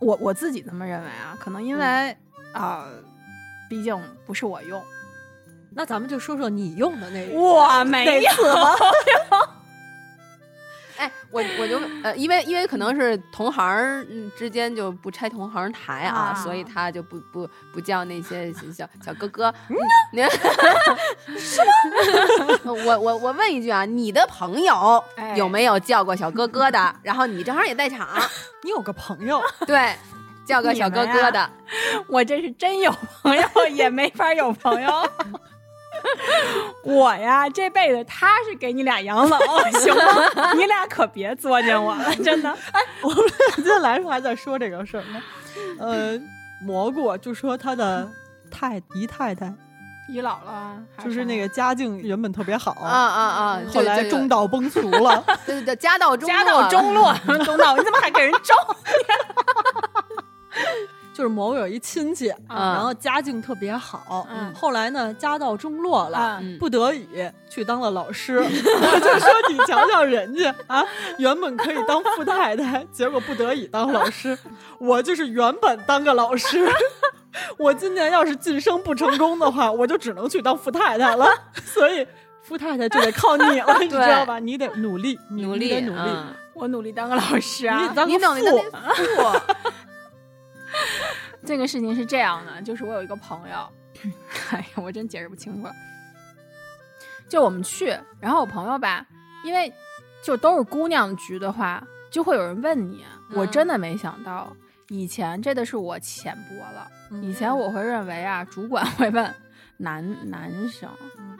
[0.00, 2.16] 我我自己这么认为啊，可能因为
[2.54, 2.86] 啊、
[3.68, 4.82] 毕竟不是我用，
[5.74, 7.38] 那咱们就说说你用的那个。
[7.38, 8.30] 我没有。
[11.00, 13.66] 哎，我我就呃，因为因为可能是同行
[14.10, 19.52] 嗯之间就不拆同行台啊，啊所以他就不不不叫那些小小哥哥。
[19.68, 19.76] 嗯
[20.12, 20.24] 您
[21.38, 21.70] 是吗？
[22.84, 26.94] 我我我问一句啊，你的朋友哎有没有叫过小哥哥的？
[27.02, 28.06] 然后你正好也在场，
[28.62, 29.94] 你有个朋友，对，
[30.44, 31.50] 叫个小哥哥的。
[32.08, 32.90] 我这是真有
[33.22, 34.90] 朋友，也没法有朋友。
[36.84, 39.38] 我呀，这辈子他是给你俩养老，
[39.80, 40.52] 行吗？
[40.54, 42.50] 你俩可别作践我了， 真的。
[42.50, 43.24] 哎我们
[43.56, 45.22] 今天来的时候还在说这个事儿呢。
[45.78, 46.18] 呃，
[46.62, 48.08] 蘑菇就说他的
[48.50, 49.52] 太姨太太，
[50.08, 53.62] 姨姥姥就是那个家境原本特别好，啊啊啊！
[53.72, 55.22] 后来中道崩殂了。
[55.46, 58.56] 对对对，家道中家道中落，中道，你怎么还给人中？
[61.12, 67.06] 就是某有一亲戚，嗯然后家境特别好，嗯后来呢家道中落了，嗯不得已
[67.48, 68.38] 去当了老师。
[68.38, 68.44] 我
[69.00, 70.84] 就说你瞧瞧人家啊，
[71.18, 74.36] 原本可以当富太太，结果不得已当老师。
[74.78, 76.66] 我就是原本当个老师，
[77.58, 81.26] 我今年要是晋升不成功的话，我就只能去当富太太了。
[81.64, 82.06] 所以
[82.42, 84.38] 富太太就得靠你了， 你知道吧？
[84.38, 86.00] 你得努力，努力努力。
[86.06, 87.94] 嗯我努力当个老师啊你。
[87.96, 88.62] 当个富，
[91.44, 93.68] 这个事情是这样的，就是我有一个朋友，
[94.50, 95.68] 哎呀，我真解释不清楚。
[97.28, 99.06] 就我们去，然后我朋友吧，
[99.44, 99.72] 因为
[100.22, 103.04] 就都是姑娘局的话，就会有人问你。
[103.32, 104.54] 我真的没想到，
[104.88, 106.88] 以前这的是我浅薄了。
[107.22, 109.32] 以前我会认为啊，主管会问
[109.76, 110.90] 男男生，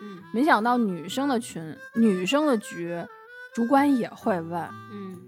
[0.00, 3.04] 嗯没想到女生的群、女生的局，
[3.52, 4.62] 主管也会问。
[4.92, 5.18] 嗯，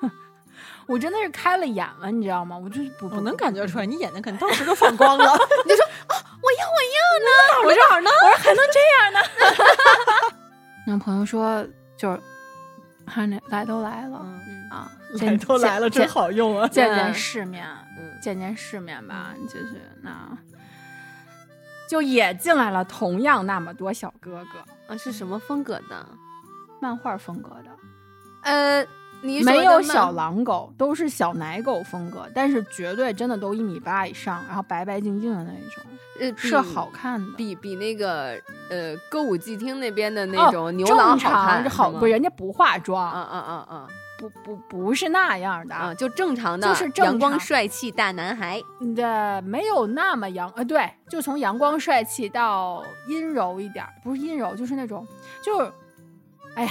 [0.00, 0.10] 我
[0.98, 2.56] 真的是开了眼了，你知道吗？
[2.56, 5.24] 我就是不，我能感觉出来，你眼睛肯定当时就放光了。
[5.64, 6.14] 你就说啊
[7.64, 8.10] 我说哪儿呢？
[8.22, 9.20] 我说还能这样呢？
[10.86, 11.66] 那朋友说
[11.96, 12.20] 就是，
[13.06, 16.68] 还那来都来了、嗯啊，来见都来了，真好用啊！
[16.68, 17.66] 见嗯见世面，
[17.98, 20.36] 嗯见见世面吧，就是那，
[21.88, 26.06] 就也进来了同样那么多小哥哥，啊是什么风格的？
[26.80, 27.70] 漫画风格的，
[28.42, 28.86] 呃，
[29.24, 35.82] 你没有小狼狗，都是小奶狗风格，但是绝对真的都一米八以上，然后白白净净的那一种，
[36.20, 37.32] 呃是好看的。
[37.36, 42.04] 比比那个呃歌舞伎町那边的那哦种牛郎正好看，常好不？
[42.06, 45.92] 人家不化妆，嗯嗯嗯嗯不不不是那样的啊！
[45.92, 48.62] 就正常的，就是正阳光帅气大男孩。
[48.94, 55.04] 的没有那么阳，呃，对，就从阳光帅气到阴柔一点儿，不是阴柔，就是那种，
[55.42, 55.72] 就是，
[56.54, 56.70] 哎呀，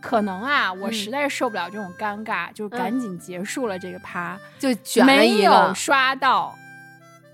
[0.00, 0.92] 可能啊，我嗯。
[0.92, 6.54] 实在是受不了这种尴尬，就赶紧结束了这个趴，就选了没有，刷到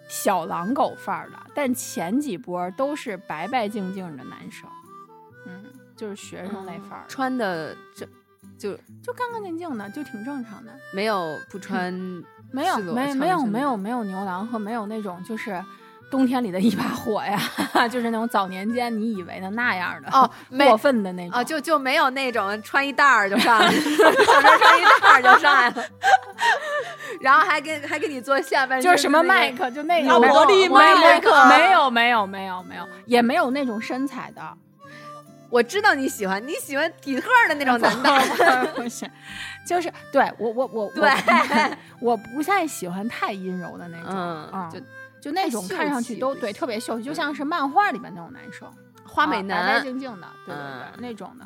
[0.09, 4.69] 小狼狗范儿的，但前几波都是白白净净的男生，
[5.47, 5.65] 嗯，
[5.97, 7.03] 就是学生那范儿。
[7.03, 8.07] 的，穿的这
[8.59, 10.73] 就就干干净净的，就挺正常的。
[10.93, 11.93] 没有不穿
[12.53, 15.63] 没有没没有没有没有牛郎和没有那种就是
[16.11, 17.39] 冬天里的一把火呀，
[17.91, 20.31] 就是那种早年间你以为的那样的哦
[20.65, 21.33] 过分的那种。
[21.39, 25.85] 啊，就就没有那种穿一袋儿就上来了， 上身穿一袋儿就上来了，
[27.21, 34.43] 然后还给还给你做下半身就是什么麦克就那啊个萝莉麦麦克没有没有没有没有也没有那种身材的。
[35.49, 39.09] 我知道你喜欢，你喜欢体特的那种男的，不是，
[39.65, 41.09] 就是对我我我对，
[42.01, 44.81] 我我不太喜欢太阴柔的那种，嗯啊，就
[45.27, 48.71] 就那种看上去都对特别秀气，就像是漫画里面那种男生。
[49.05, 51.45] 花美男白白男，净净的，对对对，嗯那种的。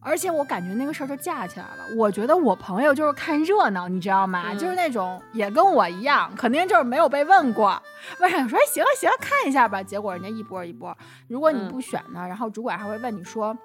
[0.00, 1.96] 而且我感觉那个事儿就架起来了。
[1.96, 4.52] 我觉得我朋友就是看热闹，你知道吗？
[4.52, 7.82] 嗯就是那种也跟我一样，肯定就是没有被问过。
[8.20, 9.82] 问上说哎行了行了，看一下吧。
[9.82, 13.58] 结果人家一波一波，如果你嗯不选呢，然后主管还会问你说。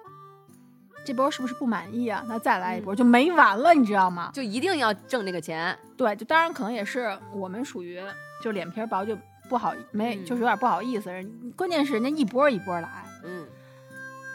[1.05, 2.23] 这波是不是不满意啊？
[2.27, 4.31] 那再来一波、就没完了，你知道吗？
[4.33, 5.77] 就一定要挣这个钱。
[5.97, 8.01] 对，就当然可能也是我们属于
[8.41, 9.17] 就脸皮薄，就
[9.49, 11.11] 不好没，嗯就是有点不好意思。
[11.11, 13.45] 人关键是人家一波一波来，嗯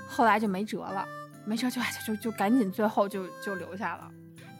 [0.09, 1.07] 后来就没辙了，
[1.45, 4.11] 没辙就就就赶紧最后就就留下了。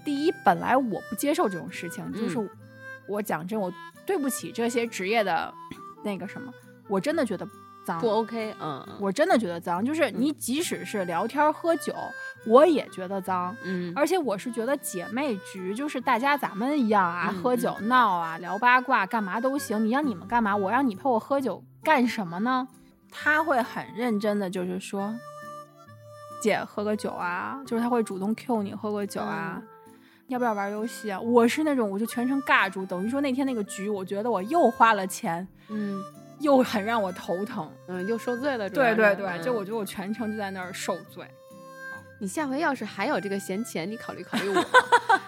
[0.05, 2.51] 第一，本来我不接受这种事情，就是
[3.07, 3.73] 我讲真，我
[4.07, 5.53] 对不起这些职业的
[6.03, 6.53] 那个什么，
[6.89, 7.47] 我真的觉得
[7.89, 9.83] 脏，不 OK，嗯嗯我真的觉得脏。
[9.83, 11.95] 就是你即使是聊天喝酒，
[12.47, 13.57] 我也觉得脏。
[13.65, 19.83] 嗯而且我是觉得姐妹局就是大家咱们一样啊，嗯喝酒闹啊，聊八卦，干嘛都行。
[19.87, 20.55] 你让你们干嘛？
[20.55, 22.69] 我让你陪我喝酒干什么呢？
[23.11, 25.15] 他会很认真的，就是说，
[26.43, 29.63] 姐喝个酒啊，就是他会主动 Q 你喝个酒啊。
[30.29, 31.19] 要不要玩游戏啊？
[31.19, 35.99] 我是那种，我就全程尬住，等于说那天那个局，我觉得我又花了钱，嗯
[36.41, 37.71] 又很让我头疼。
[37.87, 38.69] 嗯，又受罪了。
[38.69, 41.25] 对对对，嗯就我觉得我全程就在那儿受罪。
[42.21, 44.65] 你下回要是还有这个闲钱，你考虑考虑我。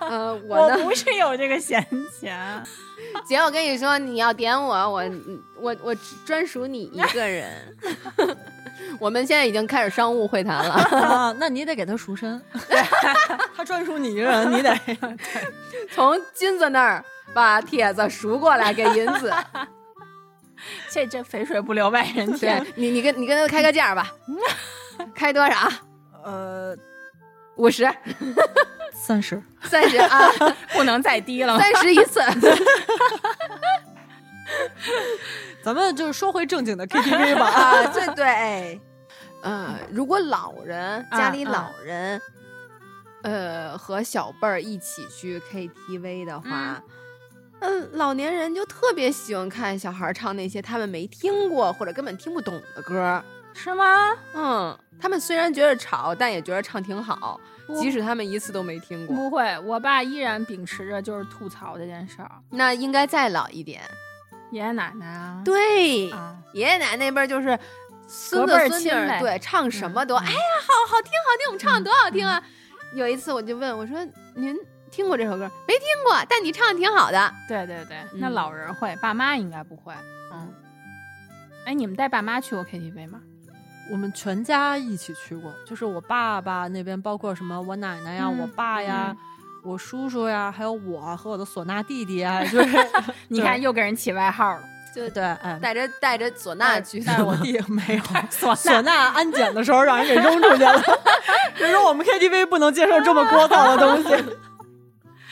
[0.09, 1.81] 呃，我呢，不是有这个闲
[2.19, 2.61] 钱，
[3.29, 5.05] 姐，我跟你说，你要点我，我
[5.61, 5.95] 我我
[6.27, 7.77] 专属你一个人。
[8.99, 12.43] 我们现在已经开始商务会谈了，啊，那你得给他赎身，
[13.55, 14.75] 他专属你一个人，你得
[15.93, 19.33] 从金子那儿把帖子赎过来给银子。
[20.91, 22.65] 这这肥水不流外人田。
[22.77, 24.13] 你，你跟你跟他开个价吧，
[25.15, 25.69] 开多少？
[26.25, 26.77] 呃
[27.57, 27.89] 五十、
[28.93, 29.43] 三十。
[29.63, 30.31] 三十啊，
[30.73, 31.59] 不能再低了。
[31.59, 32.21] 三十一次。
[35.63, 37.47] 咱们就是说回正经的 KTV 吧。
[37.47, 38.81] 啊，对对，
[39.43, 42.21] 呃，如果老人啊家里啊老人，
[43.23, 46.83] 呃，和小辈儿一起去 KTV 的话，嗯、
[47.93, 53.23] 老年人就特别喜欢看小孩儿唱那些他们没听过或者根本听不懂的歌儿。
[53.53, 53.85] 是吗？
[54.33, 57.39] 嗯，他们虽然觉得吵，但也觉得唱挺好，
[57.81, 59.15] 即使他们一次都没听过。
[59.15, 62.31] 不会，我爸依然秉持着就是吐槽这件事儿。
[62.51, 63.83] 那应该再老一点。
[64.53, 67.59] 爷爷奶奶啊，对，啊，爷爷奶奶那边儿就是
[68.07, 72.43] 孙子孙女儿，对，唱什么都、嗯哎呀，好好听好听，我们唱的多好听啊！
[72.95, 73.97] 有一次我就问我说
[74.35, 74.57] ：“您
[74.91, 75.51] 听过这首歌？
[75.67, 77.33] 没听过，但你唱的挺好的。
[77.49, 79.93] 对对对，那嗯老人会，爸妈应该不会。
[80.33, 80.53] 嗯，
[81.67, 83.21] 哎，你们带爸妈去过 KTV 吗？
[83.91, 89.15] 我们全家一起去过，就是我爸爸那边，包括什么我奶奶呀、嗯我爸呀、
[89.65, 92.79] 我叔叔呀，还有我和我的唢呐弟弟啊， 就是
[93.29, 94.63] 你看又给人起外号了，
[94.95, 100.83] 对对，哎，带着带着唢呐去的，但是我弟没有 唢唢呐安检的时候让人给扔出去了，
[101.59, 104.25] 就说我们 KTV 不能接受这么聒噪的东西。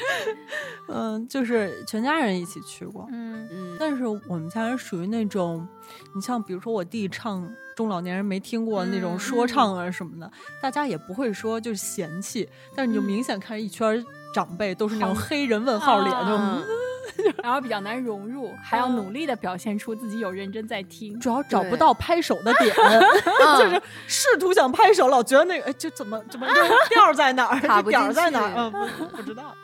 [0.88, 3.48] 嗯，就是全家人一起去过，嗯。
[3.50, 3.76] 嗯。
[3.78, 5.66] 但是我们家人属于那种，
[6.14, 9.18] 你像比如说我弟唱中老年人没听过那种嗯。
[9.18, 10.30] 说唱啊什么的，
[10.60, 13.04] 大家也不会说就是嫌弃，但是你就嗯。
[13.04, 16.64] 明显看一圈长辈都是那种黑人问号脸，就嗯。
[17.42, 21.18] 然后比较难融入，还要努力的表现出自己有认真在听。
[21.18, 23.58] 主要找不到拍手的点， 嗯。
[23.58, 26.46] 就是试图想拍手，老觉得那个哎，就怎么怎么
[26.90, 29.54] 调在哪儿，点儿在哪儿，嗯，不不知道。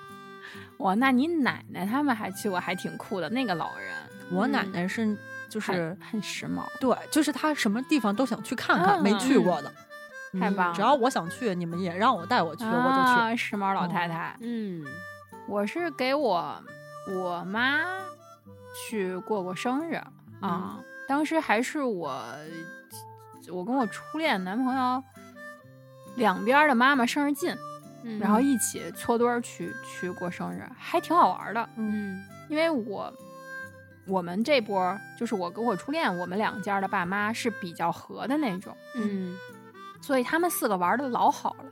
[0.79, 3.29] 哇，那你奶奶他们还去过，还挺酷的。
[3.31, 3.95] 那个老人
[4.31, 5.17] 我奶嗯奶是
[5.49, 9.69] 就是很很时髦，对，就是她什么地方都想去看看，嗯没去过的。
[10.33, 13.21] 嗯太棒了只要我想去，你们也让我带我去，我就去。
[13.21, 14.37] 啊，时髦老太太。
[14.41, 14.85] 嗯
[15.47, 16.61] 我是给我
[17.09, 17.85] 我妈
[18.75, 19.95] 去过过生日
[20.41, 22.21] 啊，当时还是我
[23.53, 25.05] 我跟我初恋男朋友
[26.17, 27.55] 两边的妈妈生日近，
[28.05, 31.69] 嗯然后一起搓堆儿去去过生日，还挺好玩的。
[31.77, 33.13] 嗯因为我
[34.07, 39.37] 我们这波儿就是我跟我初恋，我们两家的爸妈是比较和的那种，嗯
[40.03, 41.65] 所以他们四个玩的老好了。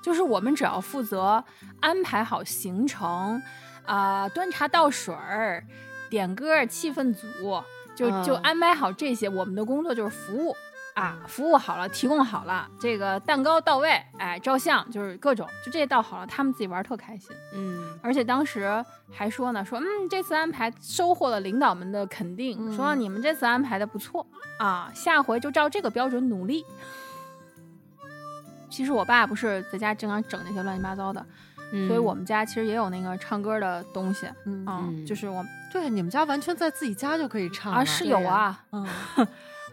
[0.00, 1.44] 就是我们只要负责
[1.80, 3.42] 安排好行程，
[3.84, 5.62] 啊、端茶倒水儿、
[6.08, 7.62] 点歌、气氛组，
[7.94, 9.28] 就就嗯安排好这些。
[9.28, 10.56] 我们的工作就是服务
[10.98, 17.34] 啊，服务好了，提供好了，这个蛋糕到位，哎，照相就是各种，就这些到好了，他们自己玩特开心。
[17.54, 17.98] 嗯。
[18.02, 22.76] 而且当时还说呢，说嗯，这次安排收获了领导们的肯定，嗯。
[22.76, 24.26] 说你们这次安排的不错
[24.58, 26.64] 啊，下回就照这个标准努力。
[28.70, 31.24] 其实我爸不是在家经常整那些乱七八糟的，
[31.72, 35.04] 嗯，所以我们家其实也有那个唱歌的东西嗯。
[35.06, 38.86] 就是我对，你们家完全在自己家就可以唱啊是有啊，嗯，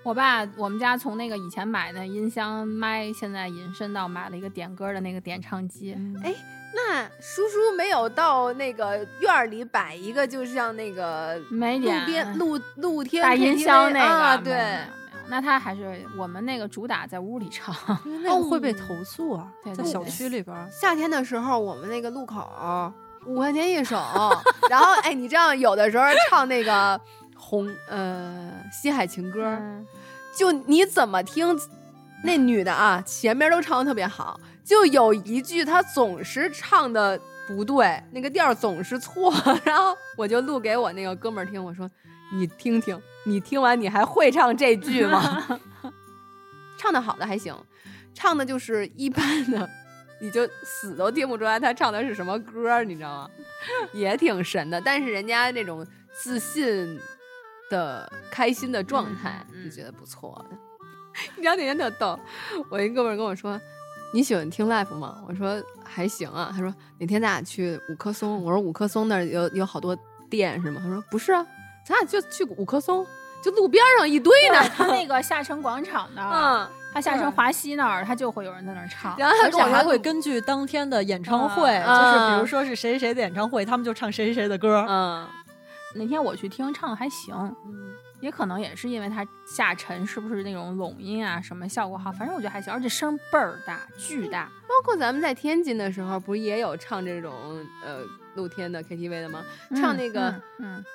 [0.05, 5.97] 我爸我们家从那个以前买的音箱麦，现在引申到买了一个点歌的那个点唱机。
[6.23, 6.31] 哎
[6.75, 14.77] 那叔叔没有到那个院儿里摆一个，就像那个路没路边露露天大音箱那个，啊，对
[15.27, 17.73] 那他还是我们那个主打在屋里唱。
[18.05, 20.69] 因为那个会被投诉啊， 对在小区里边儿。
[20.69, 22.93] 夏天的时候，我们那个路口
[23.25, 23.95] 五块钱一首，
[24.69, 26.99] 然后哎，你这样有的时候唱那个
[27.35, 29.85] 红呃西海情歌，嗯
[30.37, 31.57] 就你怎么听，
[32.23, 39.33] 那女的啊，前面都唱的特别好，就有一句她总是唱的不对，那个调儿总是错，
[39.63, 41.89] 然后我就录给我那个哥们儿听，我说
[42.33, 45.59] 你听听，你听完你还会唱这句吗？
[46.77, 47.55] 唱的好的还行，
[48.13, 49.69] 唱的就是一般的，
[50.19, 53.29] 你就死都听不出来他唱的是什么歌儿，你知道吗？
[53.93, 56.99] 也挺神的，但是人家那种自信
[57.69, 60.57] 的、开心的状态，就觉得不错的。
[61.37, 62.19] 你知道那天特逗，
[62.69, 63.59] 我一哥们儿跟我说
[64.13, 69.97] ：“你喜欢听 live 吗？”我说：“还行啊。”他说：“哪天咱俩去五棵松？”我说：“五棵松那儿有有好多
[70.29, 71.45] 店是吗？”他说：“不是啊，
[71.87, 73.05] 咱俩就去五棵松，
[73.41, 74.61] 就路边上一堆呢。
[74.75, 76.33] 他那个下城广场那”儿，
[76.67, 79.15] 嗯，他下城华西那儿，他就会有人在那儿唱。
[79.17, 84.85] 然后他而且还会根据当天的演唱会，嗯就是比如说是谁谁谁的演唱会，他们就唱谁谁谁的歌。
[84.89, 85.25] 嗯
[85.95, 87.33] 那天我去听，唱的还行，
[87.65, 92.11] 嗯也可能也是因为它下沉，是不是那种拢音啊什么效果好？
[92.13, 94.45] 反正我觉得还行，而且声倍儿大，巨大。
[94.67, 97.33] 包括咱们在天津的时候，不是也有唱这种
[97.83, 97.99] 呃
[98.35, 99.43] 露天的 KTV 的吗？
[99.75, 100.85] 唱那个嗯嗯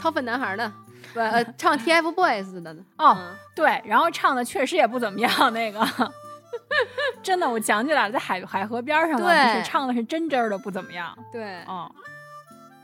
[0.00, 0.70] 掏粪男孩的，
[1.14, 2.82] 不呃唱 TFBOYS 的呢。
[2.98, 5.80] 哦嗯对，然后唱的确实也不怎么样，那个
[7.22, 11.16] 真的我想起来了，在海海河边上嘛，对就是唱的是真真儿的不怎么样。
[11.32, 11.90] 对，哦，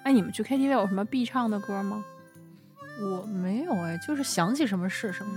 [0.04, 2.04] 哎，你们去 KTV 有什么必唱的歌吗？
[3.00, 5.32] 我没有哎，就是想起什么是什么。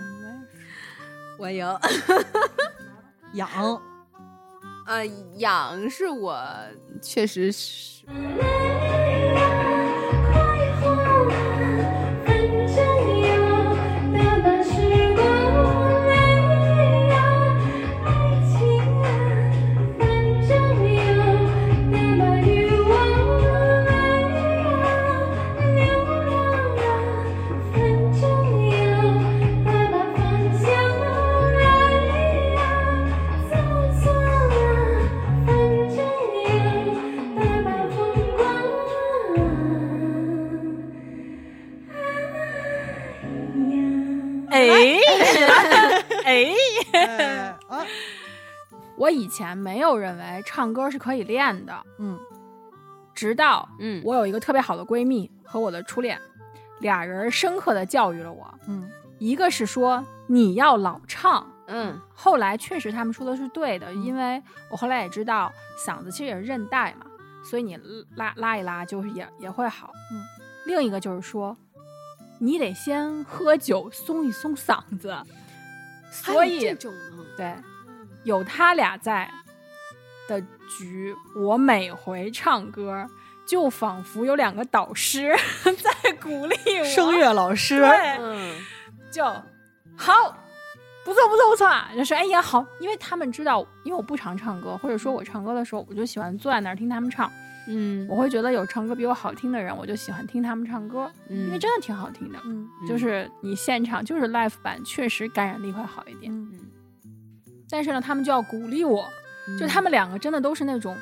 [1.37, 1.79] 我有。
[3.33, 3.49] 痒，
[4.87, 5.05] 呃，
[5.37, 6.37] 痒是我
[7.01, 8.05] 确实是，
[49.05, 52.19] 我以前没有认为唱歌是可以练的，嗯，
[53.13, 54.01] 直到嗯。
[54.03, 56.19] 我有一个特别好的闺蜜和我的初恋，
[56.79, 58.51] 俩人深刻的教育了我。
[58.67, 58.89] 嗯，
[59.19, 62.01] 一个是说你要老唱，嗯。
[62.15, 64.41] 后来确实他们说的是对的，因为
[64.71, 65.53] 我后来也知道
[65.85, 67.05] 嗓子其实也是韧带嘛，
[67.47, 67.79] 所以你
[68.15, 69.91] 拉拉一拉就是也也会好。
[70.11, 70.23] 嗯，
[70.65, 71.55] 另一个就是说，
[72.39, 75.15] 你得先喝酒松一松嗓子，
[76.11, 77.53] 所以这种呢，对，
[78.25, 79.31] 有他俩在
[80.27, 83.07] 的局，我每回唱歌
[83.45, 88.53] 就仿佛有两个导师 在鼓励我，声乐老师，对，嗯。
[89.11, 89.23] 就
[89.95, 90.13] 好，
[91.05, 97.31] 不错不错不错，就说哎呀好，因为他们知道，因为我不常唱歌，或者说我唱歌的时候，我就喜欢坐在那儿听他们唱，
[97.69, 98.05] 嗯。
[98.09, 102.39] 我会觉得有唱歌比我好听的人，我就喜欢听他们唱歌，因为嗯真的挺好听的。
[102.43, 102.67] 嗯。
[102.87, 106.33] 就是你现场就是 live 版，确实感染力会好一点。
[106.33, 106.51] 嗯
[107.69, 109.05] 但是呢，他们就要鼓励我，
[109.59, 110.97] 就他们两个真的都是那种，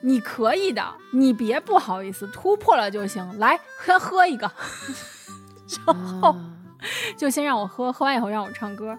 [0.00, 4.50] 你可以的，你别不好意思，突破了就行，来喝喝一个，
[5.86, 6.48] 然后啊。
[7.16, 8.98] 就先让我喝，喝完以后让我唱歌，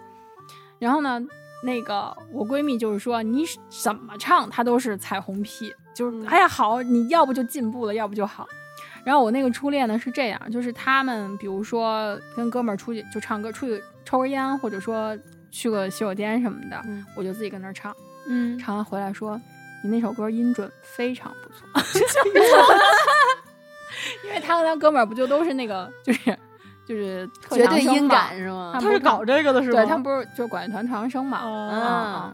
[0.79, 1.19] 然后呢，
[1.63, 6.25] 那个我闺蜜就是说你怎么唱她都是彩虹屁，就是、嗯。
[6.27, 8.47] 哎呀好，你要不就进步了，要不就好。
[9.03, 15.13] 然后我那个初恋呢是这样，就是他们比如说跟哥们儿出去就唱歌，出去抽根烟，或者说
[15.53, 17.95] 去个洗手间什么的，嗯我就自己跟那儿唱，
[18.27, 19.39] 嗯唱完回来说
[19.83, 21.83] 你那首歌音准非常不错，
[24.25, 26.37] 因为他和他哥们儿不就都是那个就是
[26.85, 28.79] 就是特绝对音长生嘛感是吗他？
[28.81, 29.81] 他是搞这个的是吗？
[29.81, 31.81] 对他们不是就是管乐团特长生嘛，啊嗯
[32.27, 32.33] 嗯，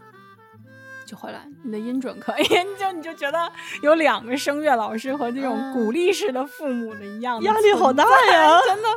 [1.06, 3.50] 就回来你的音准可以， 你就你就觉得
[3.82, 8.88] 有两个声乐老师和这种嗯鼓励式的父母的一样的压力好大呀真的。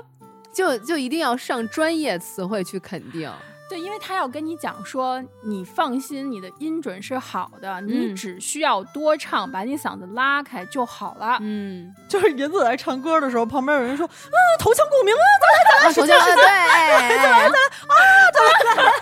[0.53, 3.29] 就就一定要上专业词汇去肯定，
[3.69, 11.37] 对，因为他要跟你讲说，你放心，你的音准是好的，你嗯只需要多唱，把你嗓子拉开就好了。
[11.41, 17.49] 嗯， 就是银子在唱歌的时候，旁边有人说：“啊，头腔共鸣啊啊，首先对，哎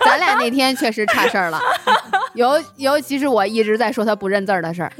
[0.04, 1.60] 咱俩那天确实差事儿了，
[2.34, 4.92] 尤尤其是我一直在说他不认字儿的事儿，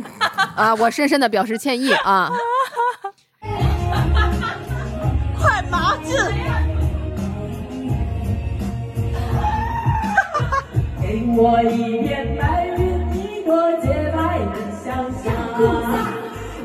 [0.54, 2.30] 啊，我深深的表示歉意啊。
[11.34, 15.32] 我一片白云，一朵洁白的想象。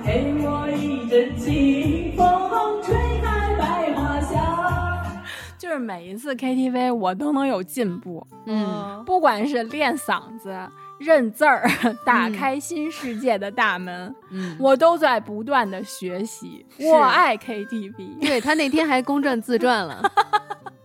[0.03, 5.24] 给我一阵清风，吹开百花香。
[5.57, 10.55] 就是每一次 KTV 我都能有进步，嗯，不管是练嗓子、
[10.99, 11.70] 认字儿、
[12.05, 16.65] 打开新世界的大门，嗯我都在不断的学习。
[16.80, 20.72] 我爱 KTV，对他那天还公证自传了，呃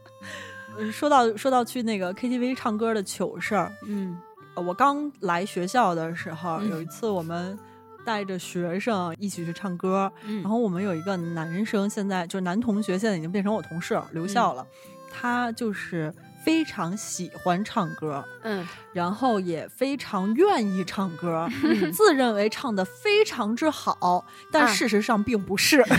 [0.93, 4.19] 说到说到去那个 KTV 唱歌的糗事儿，嗯
[4.55, 7.59] 呃我刚来学校的时候，嗯有一次我们
[8.05, 14.67] 带着学生一起去唱歌，嗯然后我们有一个男生，现在就是男同学，现在已经变成我同事了，留校了。
[15.15, 16.13] 他就是
[16.45, 21.49] 非常喜欢唱歌，嗯然后也非常愿意唱歌，
[21.93, 25.81] 自认为唱的非常之好，但啊事实上并不是。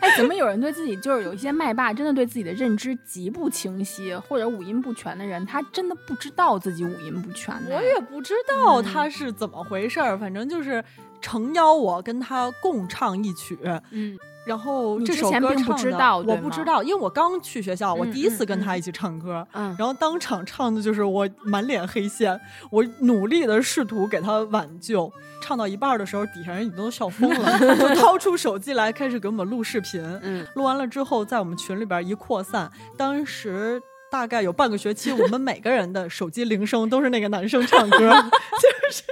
[0.00, 7.74] 哎，怎么有人对自己就是有一些麦霸，真的对自己的认知极不清晰，或者五音不全的人，他真的不知道自己五音不全的。
[7.74, 10.82] 我也不知道他是怎么回事儿，反正就是
[11.20, 13.58] 诚邀我跟他共唱一曲。
[13.90, 14.16] 嗯
[14.48, 22.40] 然后这首之前并不知道我不知道，因为我刚去学校，我嗯第一次跟他一起唱歌，嗯然后当场唱的就是我满脸黑线，
[22.70, 30.02] 我努力的试图给他挽救，唱到一半的时候，底下人已经都笑疯了， 就掏出手机来开始给我们录视频。
[30.22, 33.80] 嗯录完了之后，在我们群里边一扩散，当时
[34.10, 37.98] 大概有半个学期，我们每个人的手机铃声都是那个男生唱歌，
[38.58, 39.02] 就是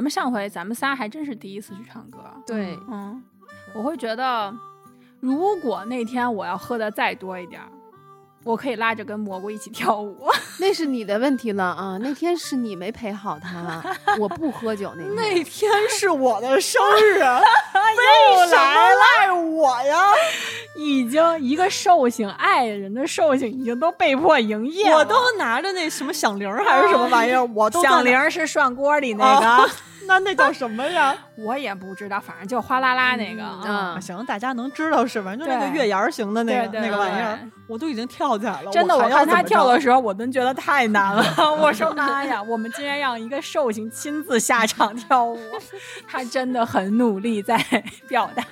[0.00, 3.22] 咱们上回咱们仨还真是第一次去唱歌，对，嗯，
[3.74, 4.50] 我会觉得，
[5.20, 7.68] 如果那天我要喝的再多一点儿，
[8.42, 10.16] 我可以拉着跟蘑菇一起跳舞。
[10.58, 13.82] 那是你的问题了啊，那天是你没陪好他，
[14.18, 15.12] 我不喝酒那天。
[15.36, 19.98] 那天是我的生日，为什么赖我呀？
[20.76, 29.66] 已经一个寿星爱人的寿星已经都被迫营业了，我都拿着那什么响铃还是什么玩意儿，我都响铃是涮锅里那个，啊
[30.10, 31.16] 那那叫什么呀？
[31.38, 33.42] 我也不知道，反正就哗啦啦那个。
[33.42, 35.36] 嗯啊行，大家能知道是吧？
[35.36, 37.38] 就那个月牙儿型的那个那个玩意儿，
[37.68, 38.70] 我都已经跳起来了。
[38.72, 41.22] 真的，我我看他跳的，时候，我都觉得太难了。
[41.60, 45.38] 我说 妈呀，我们竟然让一个寿星亲自下场跳舞，
[46.08, 47.56] 他真的很努力在
[48.08, 48.42] 表达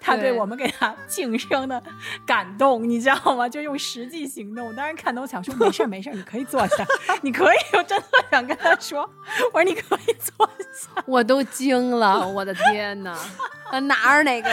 [0.00, 1.80] 他对对我们给他庆生的
[2.26, 3.46] 感动，你知道吗？
[3.48, 4.66] 就用实际行动。
[4.66, 6.84] 我当时看都想说，没事儿没事儿，你可以坐下，
[7.22, 7.56] 你可以。
[7.74, 9.08] 我真的想跟他说，
[9.52, 10.93] 我说你可以坐下。
[11.06, 13.16] 我都惊了，我的天哪！
[13.70, 14.48] 他哪儿哪个？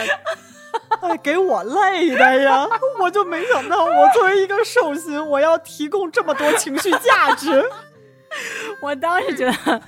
[1.02, 2.66] 哎，给我累的呀！
[3.00, 7.64] 我就没想到，我作为一个寿星，我要提供这么多情绪价值。
[8.80, 9.82] 我当时觉得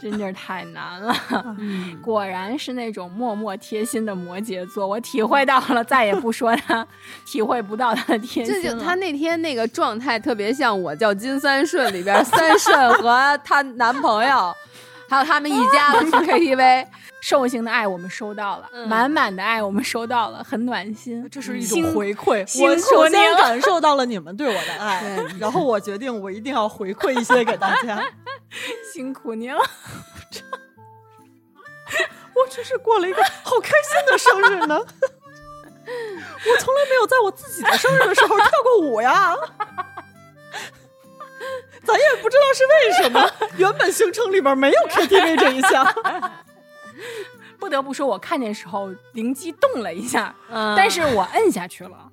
[0.00, 1.14] 真是太难了。
[1.58, 6.86] 嗯，果然是那种默默贴心的摩羯座，我体会到了，再也不说他
[7.26, 8.72] 体会不到他的贴心了。
[8.72, 14.54] 就他那天那个状态特别像《我叫金三顺》里边三顺和她男朋友，
[15.10, 16.86] 还有他们一家子去 KTV。
[17.20, 21.28] 兽性的爱我们收到了，嗯满满的爱我们收到了，很暖心。
[21.30, 22.46] 这是一种回馈。
[22.46, 28.02] 辛苦我首你了先感受到了你们对我的爱对，然后我决定我一定要回馈一些给大家。
[28.90, 29.60] 辛苦您了。
[32.34, 34.78] 我只是过了一个好开心的生日呢。
[34.80, 39.36] 我从来没有在我自己的生日的时候跳过舞呀。
[41.92, 45.94] 咱也不知道是为什么， 原本行程里边没有 KTV 这一项。
[47.58, 52.10] 不得不说，我看见时候灵机动了一下，嗯但是我摁下去了。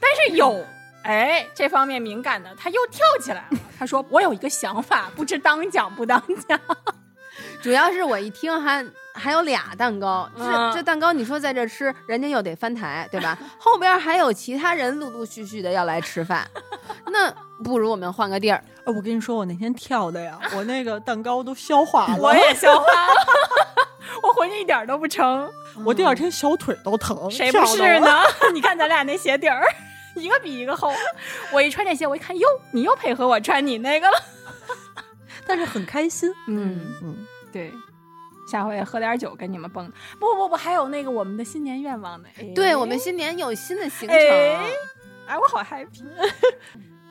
[0.00, 0.64] 但是有
[1.02, 3.58] 哎这方面敏感的，他又跳起来了。
[3.78, 6.58] 他说：“我有一个想法，不知当讲不当讲。
[7.62, 8.84] 主要是我一听还
[9.20, 13.36] 还有俩蛋糕，这、嗯这蛋糕你说在这吃，人家又得翻台，对吧？
[13.58, 16.48] 后边还有其他人陆陆续续的要来吃饭，
[17.12, 17.30] 那
[17.62, 18.64] 不如我们换个地儿。
[18.84, 23.14] 哎，我跟你说，我那天跳的呀， 我那个蛋糕都消化了，我也消化了，
[24.22, 25.48] 我回去一点都不成，
[25.84, 27.64] 我第二天小腿都疼，谁不？
[27.66, 28.22] 是呢？
[28.54, 29.62] 你看咱俩那鞋底儿，
[30.16, 30.92] 一个比一个厚。
[31.52, 34.16] 我一穿这鞋，我一看，哟，你又配合我穿你那个了。
[35.46, 36.32] 但是很开心。
[36.46, 37.72] 嗯，嗯，对。
[38.50, 39.90] 下回喝点酒跟你们蹦。
[40.18, 42.28] 不不不，还有那个我们的新年愿望呢。
[42.38, 44.72] 哎对我们新年有新的行程，哎
[45.28, 46.02] 哎，我好 happy。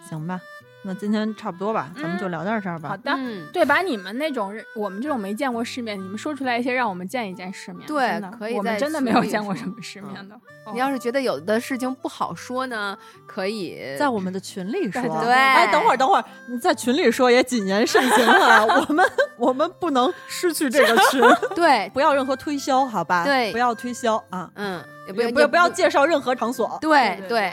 [0.09, 0.41] 行吧，
[0.83, 2.89] 那今天差不多吧，咱们就聊到这儿吧。
[2.89, 7.85] 好的，嗯，对，把你们那种我们这种没见过世面，你们说出来一些，让我们见一见世面。
[7.85, 10.35] 对真的可以在我们真的群里没有见过什么世面的。
[10.35, 10.39] 哦
[10.71, 19.05] 你要是觉得有的事情不好说呢，可以在我们的群里说，对对对哎，等会儿，等会儿，你在群里说也谨言慎行啊，我们
[19.37, 21.21] 我们不能失去这个群，
[21.55, 23.23] 对，不要任何推销，好吧？
[23.25, 26.77] 对不要推销啊，嗯，也不要不要不要介绍任何场所。
[26.79, 27.51] 对对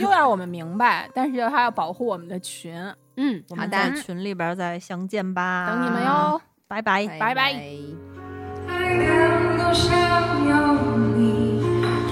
[0.00, 2.74] 又让我们明白，但是他要保护我们的群。
[3.16, 7.06] 嗯，好我们在的，群里边再相见吧，等你们哟，拜拜。
[7.18, 7.96] 拜拜爱你，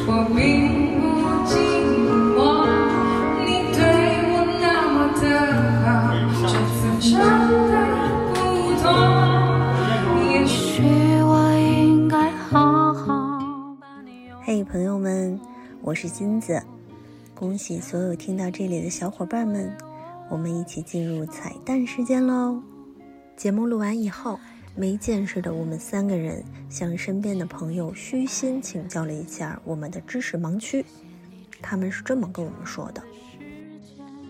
[0.07, 1.05] 我并不
[1.45, 1.53] 寂
[2.35, 2.39] 寞。
[3.45, 3.79] 你对
[4.33, 4.65] 我那
[4.95, 5.23] 么的
[5.85, 5.85] 好，
[6.47, 6.79] 这次
[7.11, 7.13] 真
[7.71, 7.75] 的
[8.33, 8.37] 不
[8.81, 8.85] 同。
[10.33, 10.63] 也许
[11.23, 13.05] 我应该好好
[13.81, 15.39] 把你拥嘿朋友们，
[15.83, 16.63] 我是金子，
[17.35, 19.77] 恭喜所有听到这里的小伙伴们，
[20.31, 22.63] 我们一起进入彩蛋时间喽！
[23.37, 24.39] 节目录完以后，
[24.77, 30.85] 没见识的我们三个人向身边的朋友虚心请教了一下我们的知识盲区，
[31.61, 33.03] 他们是这么跟我们说的：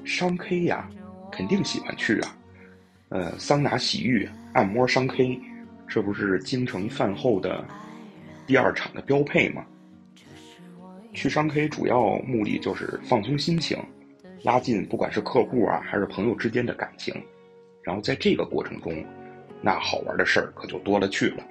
[0.02, 0.88] 伤 K 呀，
[1.30, 2.36] 肯定喜欢去啊。
[3.10, 5.38] 呃，桑拿、洗浴、按摩、伤 K，
[5.86, 7.62] 这不是京城饭后的
[8.46, 9.62] 第二场的标配吗？
[11.14, 13.78] 去商 K 主要目的就是放松心情，
[14.42, 17.14] 拉近不管是客户啊还是朋友之间的感情。
[17.82, 18.92] 然后在这个过程中，
[19.62, 21.44] 那好玩的事儿可就多了去了。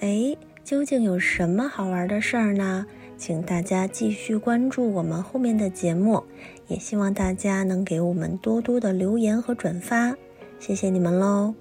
[0.00, 2.86] 哎，究竟有什么好玩的事儿呢？
[3.16, 6.22] 请大家继续关注我们后面的节目，
[6.66, 10.16] 也希望大家能给我们多多的留言和转发，
[10.58, 11.54] 谢谢你们喽！